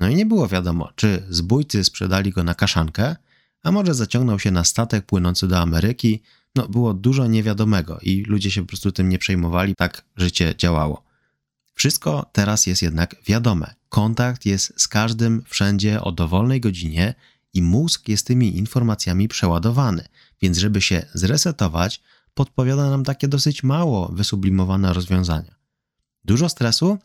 No 0.00 0.08
i 0.08 0.14
nie 0.14 0.26
było 0.26 0.48
wiadomo, 0.48 0.90
czy 0.96 1.22
zbójcy 1.28 1.84
sprzedali 1.84 2.30
go 2.30 2.44
na 2.44 2.54
kaszankę, 2.54 3.16
a 3.62 3.72
może 3.72 3.94
zaciągnął 3.94 4.38
się 4.38 4.50
na 4.50 4.64
statek 4.64 5.06
płynący 5.06 5.48
do 5.48 5.58
Ameryki. 5.58 6.22
No, 6.54 6.68
było 6.68 6.94
dużo 6.94 7.26
niewiadomego 7.26 7.98
i 8.02 8.22
ludzie 8.22 8.50
się 8.50 8.60
po 8.60 8.68
prostu 8.68 8.92
tym 8.92 9.08
nie 9.08 9.18
przejmowali, 9.18 9.74
tak 9.74 10.04
życie 10.16 10.54
działało. 10.58 11.02
Wszystko 11.74 12.30
teraz 12.32 12.66
jest 12.66 12.82
jednak 12.82 13.16
wiadome. 13.26 13.74
Kontakt 13.88 14.46
jest 14.46 14.72
z 14.76 14.88
każdym 14.88 15.42
wszędzie 15.48 16.00
o 16.00 16.12
dowolnej 16.12 16.60
godzinie 16.60 17.14
i 17.54 17.62
mózg 17.62 18.08
jest 18.08 18.26
tymi 18.26 18.58
informacjami 18.58 19.28
przeładowany, 19.28 20.08
więc 20.42 20.58
żeby 20.58 20.80
się 20.80 21.06
zresetować, 21.14 22.02
podpowiada 22.34 22.90
nam 22.90 23.04
takie 23.04 23.28
dosyć 23.28 23.62
mało 23.62 24.08
wysublimowane 24.08 24.92
rozwiązania. 24.92 25.54
Dużo 26.24 26.48
stresu? 26.48 26.98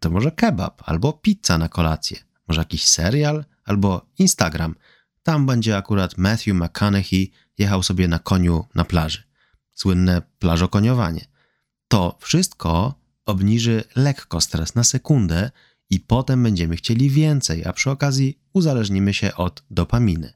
To 0.00 0.10
może 0.10 0.30
kebab 0.30 0.82
albo 0.84 1.12
pizza 1.12 1.58
na 1.58 1.68
kolację, 1.68 2.18
może 2.48 2.60
jakiś 2.60 2.84
serial 2.86 3.44
albo 3.64 4.06
Instagram. 4.18 4.74
Tam 5.22 5.46
będzie 5.46 5.76
akurat 5.76 6.18
Matthew 6.18 6.54
McConaughey 6.54 7.32
jechał 7.58 7.82
sobie 7.82 8.08
na 8.08 8.18
koniu 8.18 8.64
na 8.74 8.84
plaży. 8.84 9.22
Słynne 9.74 10.22
plażokoniowanie. 10.38 11.26
To 11.88 12.18
wszystko 12.20 12.94
obniży 13.24 13.84
lekko 13.96 14.40
stres 14.40 14.74
na 14.74 14.84
sekundę 14.84 15.50
i 15.90 16.00
potem 16.00 16.42
będziemy 16.42 16.76
chcieli 16.76 17.10
więcej, 17.10 17.64
a 17.64 17.72
przy 17.72 17.90
okazji 17.90 18.38
uzależnimy 18.52 19.14
się 19.14 19.34
od 19.34 19.62
dopaminy. 19.70 20.32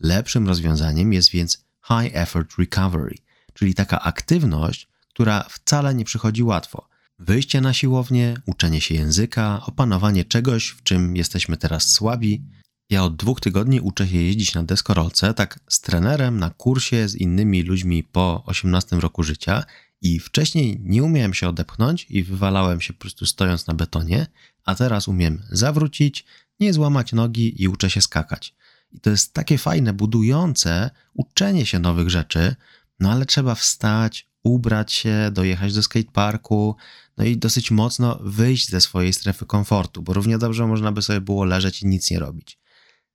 Lepszym 0.00 0.48
rozwiązaniem 0.48 1.12
jest 1.12 1.30
więc 1.30 1.64
high 1.88 2.16
effort 2.16 2.58
recovery, 2.58 3.14
czyli 3.54 3.74
taka 3.74 4.00
aktywność, 4.00 4.88
która 5.08 5.42
wcale 5.50 5.94
nie 5.94 6.04
przychodzi 6.04 6.42
łatwo. 6.42 6.88
Wyjście 7.18 7.60
na 7.60 7.72
siłownię, 7.72 8.34
uczenie 8.46 8.80
się 8.80 8.94
języka, 8.94 9.62
opanowanie 9.66 10.24
czegoś, 10.24 10.68
w 10.68 10.82
czym 10.82 11.16
jesteśmy 11.16 11.56
teraz 11.56 11.90
słabi. 11.90 12.42
Ja 12.90 13.04
od 13.04 13.16
dwóch 13.16 13.40
tygodni 13.40 13.80
uczę 13.80 14.08
się 14.08 14.16
jeździć 14.16 14.54
na 14.54 14.62
deskorolce, 14.62 15.34
tak 15.34 15.60
z 15.68 15.80
trenerem 15.80 16.38
na 16.38 16.50
kursie 16.50 17.08
z 17.08 17.14
innymi 17.14 17.62
ludźmi 17.62 18.04
po 18.04 18.42
18 18.46 18.96
roku 18.96 19.22
życia 19.22 19.64
i 20.02 20.18
wcześniej 20.18 20.80
nie 20.80 21.02
umiałem 21.02 21.34
się 21.34 21.48
odepchnąć 21.48 22.06
i 22.10 22.24
wywalałem 22.24 22.80
się 22.80 22.92
po 22.92 23.00
prostu 23.00 23.26
stojąc 23.26 23.66
na 23.66 23.74
betonie, 23.74 24.26
a 24.64 24.74
teraz 24.74 25.08
umiem 25.08 25.42
zawrócić, 25.50 26.24
nie 26.60 26.72
złamać 26.72 27.12
nogi 27.12 27.62
i 27.62 27.68
uczę 27.68 27.90
się 27.90 28.02
skakać. 28.02 28.54
I 28.92 29.00
to 29.00 29.10
jest 29.10 29.32
takie 29.32 29.58
fajne, 29.58 29.92
budujące 29.92 30.90
uczenie 31.14 31.66
się 31.66 31.78
nowych 31.78 32.10
rzeczy, 32.10 32.54
no 33.00 33.12
ale 33.12 33.26
trzeba 33.26 33.54
wstać, 33.54 34.27
ubrać 34.48 34.92
się, 34.92 35.30
dojechać 35.32 35.74
do 35.74 35.82
skateparku, 35.82 36.76
no 37.16 37.24
i 37.24 37.36
dosyć 37.36 37.70
mocno 37.70 38.18
wyjść 38.22 38.68
ze 38.70 38.80
swojej 38.80 39.12
strefy 39.12 39.46
komfortu, 39.46 40.02
bo 40.02 40.12
równie 40.12 40.38
dobrze 40.38 40.66
można 40.66 40.92
by 40.92 41.02
sobie 41.02 41.20
było 41.20 41.44
leżeć 41.44 41.82
i 41.82 41.86
nic 41.86 42.10
nie 42.10 42.18
robić. 42.18 42.58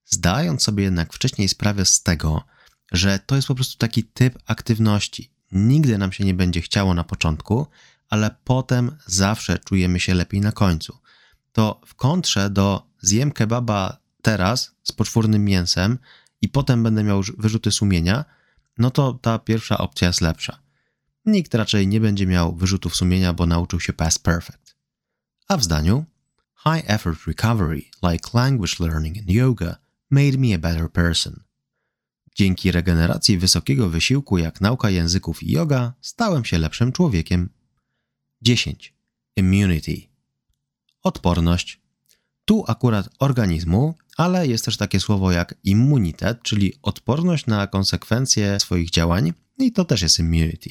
Zdając 0.06 0.63
sobie 0.63 0.84
jednak 0.84 1.13
wcześniej 1.13 1.50
sprawę 1.50 1.86
z 1.86 2.04
tego, 2.04 2.43
że 2.91 3.19
to 3.19 3.36
jest 3.36 3.48
po 3.48 3.56
prostu 3.56 3.78
taki 3.78 4.04
typ 4.04 4.39
aktywności. 4.46 5.32
Nigdy 5.52 5.98
nam 5.98 6.12
się 6.12 6.24
nie 6.24 6.34
będzie 6.34 6.62
chciało 6.62 6.93
na 6.93 7.04
początku, 7.04 7.67
ale 8.10 8.36
potem 8.43 8.98
zawsze 9.06 9.60
czujemy 9.60 10.00
się 10.00 10.13
lepiej 10.13 10.41
na 10.41 10.52
końcu 10.52 11.04
to 11.54 11.82
w 11.86 11.96
kontrze 11.96 12.50
do 12.50 12.88
zjem 13.02 13.32
kebaba 13.32 13.98
teraz 14.22 14.76
z 14.84 14.91
poczwórnym 14.91 15.46
mięsem 15.46 15.98
i 16.41 16.50
potem 16.50 16.84
będę 16.84 17.04
miał 17.04 17.22
wyrzuty 17.38 17.72
sumienia, 17.72 18.26
no 18.78 18.91
to 18.91 19.13
ta 19.13 19.39
pierwsza 19.39 19.78
opcja 19.78 20.08
jest 20.08 20.22
lepsza. 20.22 20.60
Nikt 21.25 21.53
raczej 21.53 21.88
nie 21.88 21.99
będzie 21.99 22.27
miał 22.27 22.55
wyrzutów 22.55 22.95
sumienia, 22.95 23.33
bo 23.33 23.45
nauczył 23.45 23.79
się 23.79 23.93
past 23.93 24.23
perfect. 24.23 24.75
A 25.47 25.57
w 25.57 25.63
zdaniu 25.63 26.05
High 26.63 26.83
effort 26.88 27.19
recovery, 27.27 27.81
like 28.03 28.29
language 28.33 28.73
learning 28.79 29.17
and 29.17 29.29
yoga, 29.29 29.75
made 30.09 30.38
me 30.38 30.55
a 30.55 30.57
better 30.57 30.91
person. 30.91 31.43
Dzięki 32.36 32.71
regeneracji 32.71 33.38
wysokiego 33.38 33.89
wysiłku 33.89 34.38
jak 34.38 34.62
nauka 34.62 34.89
języków 34.89 35.43
i 35.43 35.51
yoga, 35.51 35.93
stałem 36.01 36.45
się 36.45 36.57
lepszym 36.57 36.91
człowiekiem. 36.91 37.49
10. 38.41 38.93
Immunity 39.36 40.13
odporność. 41.03 41.81
Tu 42.45 42.63
akurat 42.67 43.09
organizmu, 43.19 43.95
ale 44.17 44.47
jest 44.47 44.65
też 44.65 44.77
takie 44.77 44.99
słowo 44.99 45.31
jak 45.31 45.55
immunitet, 45.63 46.41
czyli 46.43 46.73
odporność 46.81 47.45
na 47.45 47.67
konsekwencje 47.67 48.59
swoich 48.59 48.89
działań, 48.89 49.33
i 49.57 49.71
to 49.71 49.86
też 49.86 50.01
jest 50.01 50.19
immunity. 50.19 50.69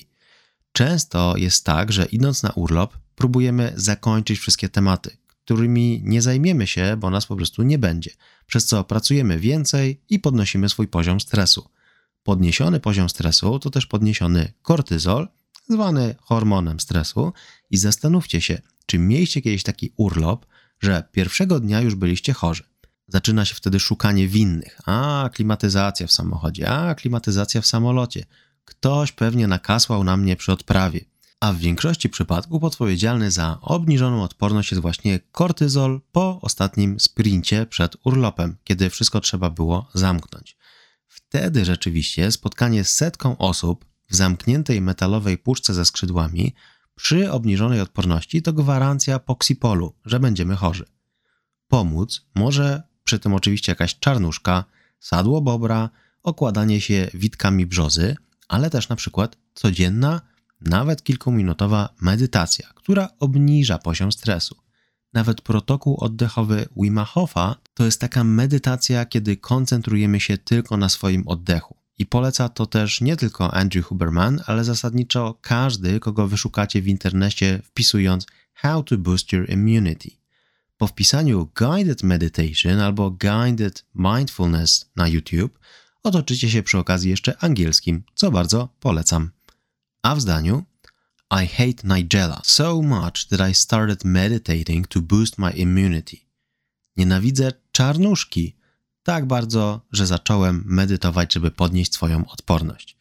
Często 0.72 1.37
jest 1.37 1.64
tak, 1.64 1.92
że 1.92 2.04
idąc 2.04 2.42
na 2.42 2.50
urlop, 2.50 2.96
próbujemy 3.14 3.72
zakończyć 3.76 4.38
wszystkie 4.38 4.68
tematy, 4.68 5.16
którymi 5.44 6.02
nie 6.04 6.22
zajmiemy 6.22 6.66
się, 6.66 6.96
bo 6.96 7.11
nas 7.11 7.26
po 7.26 7.37
prostu 7.37 7.62
nie 7.62 7.78
będzie, 7.78 8.11
przez 8.46 8.66
co 8.66 8.85
pracujemy 8.85 9.38
więcej 9.38 10.00
i 10.08 10.18
podnosimy 10.18 10.68
swój 10.68 10.88
poziom 10.88 11.20
stresu. 11.20 11.68
Podniesiony 12.22 12.80
poziom 12.80 13.08
stresu 13.08 13.58
to 13.58 13.70
też 13.70 13.87
podniesiony 13.87 14.52
kortyzol, 14.62 15.28
zwany 15.68 16.14
hormonem 16.20 16.80
stresu, 16.80 17.32
i 17.70 17.76
zastanówcie 17.76 18.40
się, 18.40 18.61
czy 18.87 18.98
mieliście 18.98 19.42
kiedyś 19.42 19.62
taki 19.62 19.92
urlop, 19.96 20.46
że 20.80 21.04
pierwszego 21.12 21.61
dnia 21.61 21.80
już 21.80 21.94
byliście 21.94 22.32
chorzy? 22.32 22.64
Zaczyna 23.08 23.44
się 23.44 23.54
wtedy 23.54 23.80
szukanie 23.80 24.28
winnych. 24.28 24.80
A, 24.87 25.30
klimatyzacja 25.32 26.06
w 26.06 26.12
samochodzie, 26.12 26.68
a, 26.70 26.94
klimatyzacja 26.94 27.61
w 27.61 27.66
samolocie. 27.66 28.24
Ktoś 28.64 29.12
pewnie 29.12 29.46
nakasłał 29.46 30.05
na 30.05 30.16
mnie 30.16 30.37
przy 30.37 30.53
odprawie. 30.53 31.01
A 31.40 31.53
w 31.53 31.59
większości 31.59 32.09
przypadków 32.09 32.64
odpowiedzialny 32.64 33.31
za 33.31 33.59
obniżoną 33.61 34.22
odporność 34.22 34.70
jest 34.70 34.83
właśnie 34.83 35.20
kortyzol 35.33 36.01
po 36.12 36.40
ostatnim 36.40 37.01
sprincie 37.01 37.66
przed 37.66 37.96
urlopem, 38.05 38.57
kiedy 38.64 38.90
wszystko 38.90 39.20
trzeba 39.20 39.51
było 39.51 39.90
zamknąć. 39.94 40.57
Wtedy 41.07 41.64
rzeczywiście 41.64 42.33
spotkanie 42.33 42.85
z 42.85 42.94
setką 42.94 43.38
osób 43.38 43.85
w 44.11 44.16
zamkniętej 44.16 44.81
metalowej 44.81 45.38
puszce 45.38 45.75
ze 45.75 45.85
skrzydłami 45.85 46.55
przy 46.94 47.33
obniżonej 47.33 47.81
odporności 47.81 48.42
to 48.42 48.53
gwarancja 48.53 49.18
poksipolu, 49.18 49.94
że 50.05 50.20
będziemy 50.20 50.57
chorzy. 50.57 50.85
Pomóc 51.68 52.27
może 52.35 52.83
przy 53.05 53.18
tym 53.18 53.35
oczywiście 53.35 53.72
jakaś 53.72 53.98
czarnuszka, 53.98 54.64
sadło 55.01 55.40
bobra, 55.40 55.90
okładanie 56.22 56.81
się 56.81 57.11
witkami 57.14 57.66
brzozy, 57.66 58.16
ale 58.48 58.70
też 58.70 58.88
na 58.88 58.96
przykład 58.96 59.37
codzienna, 59.55 60.20
nawet 60.61 61.02
kilkuminutowa 61.02 61.94
medytacja, 62.00 62.68
która 62.74 63.09
obniża 63.20 63.78
poziom 63.78 64.12
stresu. 64.12 64.57
Nawet 65.12 65.40
protokół 65.40 65.96
oddechowy 66.00 66.68
Wima 66.76 67.05
Hofa 67.05 67.57
to 67.74 67.85
jest 67.85 68.00
taka 68.00 68.24
medytacja, 68.24 69.05
kiedy 69.05 69.37
koncentrujemy 69.37 70.20
się 70.20 70.38
tylko 70.38 70.76
na 70.76 70.88
swoim 70.88 71.28
oddechu. 71.28 71.76
I 71.98 72.07
poleca 72.07 72.48
to 72.48 72.66
też 72.66 73.00
nie 73.00 73.16
tylko 73.16 73.55
Andrew 73.55 73.87
Huberman, 73.87 74.40
ale 74.46 74.64
zasadniczo 74.64 75.38
każdy, 75.40 76.00
kogo 76.00 76.28
wyszukacie 76.28 76.83
w 76.83 76.88
internecie 76.88 77.62
wpisując 77.64 78.26
How 78.55 78.83
to 78.83 78.98
Boost 78.98 79.33
Your 79.33 79.50
Immunity. 79.50 80.11
Po 80.76 80.87
wpisaniu 80.87 81.50
Guided 81.57 82.02
Meditation 82.02 82.81
albo 82.81 83.11
Guided 83.11 83.85
Mindfulness 83.94 84.90
na 84.96 85.09
YouTube 85.09 85.59
otoczycie 86.02 86.50
się 86.50 86.62
przy 86.62 86.78
okazji 86.78 87.10
jeszcze 87.10 87.38
angielskim, 87.44 88.02
co 88.14 88.30
bardzo 88.30 88.68
polecam. 88.80 89.30
A 90.02 90.14
w 90.14 90.20
zdaniu 90.20 90.64
I 91.42 91.46
hate 91.46 91.94
Nigella 91.96 92.40
so 92.44 92.82
much 92.82 93.26
that 93.28 93.50
I 93.50 93.54
started 93.54 94.04
meditating 94.04 94.86
to 94.86 95.00
boost 95.00 95.38
my 95.38 95.50
immunity. 95.50 96.16
Nienawidzę 96.96 97.52
czarnuszki 97.72 98.56
tak 99.02 99.26
bardzo, 99.26 99.80
że 99.92 100.06
zacząłem 100.06 100.62
medytować, 100.66 101.32
żeby 101.32 101.50
podnieść 101.50 101.94
swoją 101.94 102.28
odporność. 102.28 102.96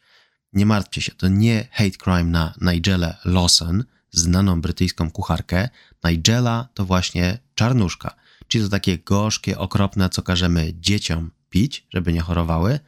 Nie 0.52 0.66
martwcie 0.66 1.02
się, 1.02 1.12
to 1.12 1.28
nie 1.28 1.68
hate 1.72 1.90
crime 1.90 2.24
na 2.24 2.54
Nigella 2.60 3.18
Lawson, 3.24 3.84
znaną 4.10 4.60
brytyjską 4.60 5.10
kucharkę. 5.10 5.68
Nigella 6.04 6.68
to 6.74 6.84
właśnie 6.84 7.38
czarnuszka, 7.54 8.14
czyli 8.48 8.64
to 8.64 8.70
takie 8.70 8.98
gorzkie, 8.98 9.58
okropne, 9.58 10.08
co 10.08 10.22
każemy 10.22 10.72
dzieciom 10.80 11.30
pić, 11.52 11.86
żeby 11.90 12.12
nie 12.12 12.20
chorowały. 12.20 12.80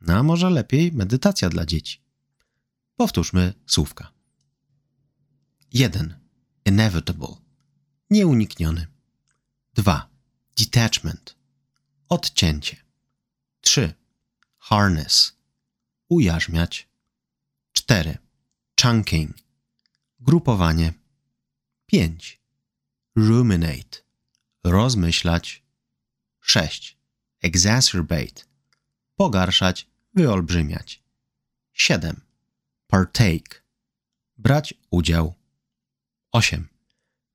No 0.00 0.14
a 0.14 0.22
może 0.22 0.50
lepiej 0.50 0.92
medytacja 0.92 1.48
dla 1.48 1.66
dzieci. 1.66 2.00
Powtórzmy 2.96 3.54
słówka. 3.66 4.12
1. 5.72 6.14
Inevitable. 6.64 7.36
Nieunikniony. 8.10 8.86
2. 9.74 10.08
Detachment. 10.58 11.36
Odcięcie. 12.08 12.76
3. 13.60 13.94
Harness. 14.58 15.36
Ujarzmiać. 16.08 16.88
4. 17.72 18.18
Chunking. 18.82 19.36
Grupowanie. 20.20 20.92
5. 21.86 22.40
Ruminate. 23.16 23.98
Rozmyślać. 24.64 25.62
6. 26.40 26.97
Exacerbate. 27.42 28.44
Pogarszać, 29.16 29.86
wyolbrzymiać. 30.14 31.02
7. 31.72 32.20
Partake. 32.86 33.62
Brać 34.38 34.74
udział. 34.90 35.34
8. 36.32 36.68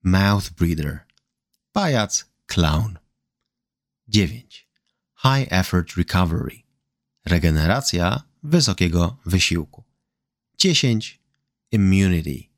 Mouth 0.03 0.49
breather. 0.49 1.05
Pajac, 1.71 2.25
clown. 2.47 2.99
9. 4.07 4.67
High 5.15 5.47
effort 5.49 5.95
recovery. 5.97 6.63
Regeneracja 7.25 8.23
wysokiego 8.43 9.17
wysiłku. 9.25 9.83
10. 10.57 11.19
Immunity. 11.71 12.52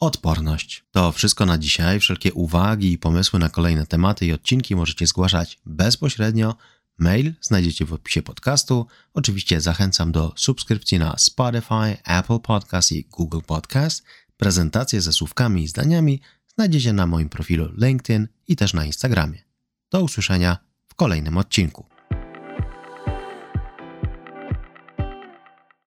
Odporność. 0.00 0.84
To 0.90 1.12
wszystko 1.12 1.46
na 1.46 1.58
dzisiaj. 1.58 2.00
Wszelkie 2.00 2.32
uwagi 2.32 2.92
i 2.92 2.98
pomysły 2.98 3.38
na 3.38 3.48
kolejne 3.48 3.86
tematy 3.86 4.26
i 4.26 4.32
odcinki 4.32 4.76
możecie 4.76 5.06
zgłaszać 5.06 5.58
bezpośrednio. 5.66 6.56
Mail 6.98 7.34
znajdziecie 7.40 7.84
w 7.84 7.92
opisie 7.92 8.22
podcastu. 8.22 8.86
Oczywiście 9.14 9.60
zachęcam 9.60 10.12
do 10.12 10.32
subskrypcji 10.36 10.98
na 10.98 11.18
Spotify, 11.18 11.96
Apple 12.04 12.38
Podcast 12.38 12.92
i 12.92 13.04
Google 13.04 13.40
Podcast. 13.46 14.04
Prezentacje 14.36 15.00
ze 15.00 15.12
słówkami 15.12 15.62
i 15.62 15.68
zdaniami 15.68 16.20
znajdziecie 16.54 16.92
na 16.92 17.06
moim 17.06 17.28
profilu 17.28 17.68
LinkedIn 17.78 18.28
i 18.48 18.56
też 18.56 18.74
na 18.74 18.84
Instagramie. 18.84 19.42
Do 19.90 20.02
usłyszenia 20.02 20.58
w 20.88 20.94
kolejnym 20.94 21.36
odcinku. 21.36 21.93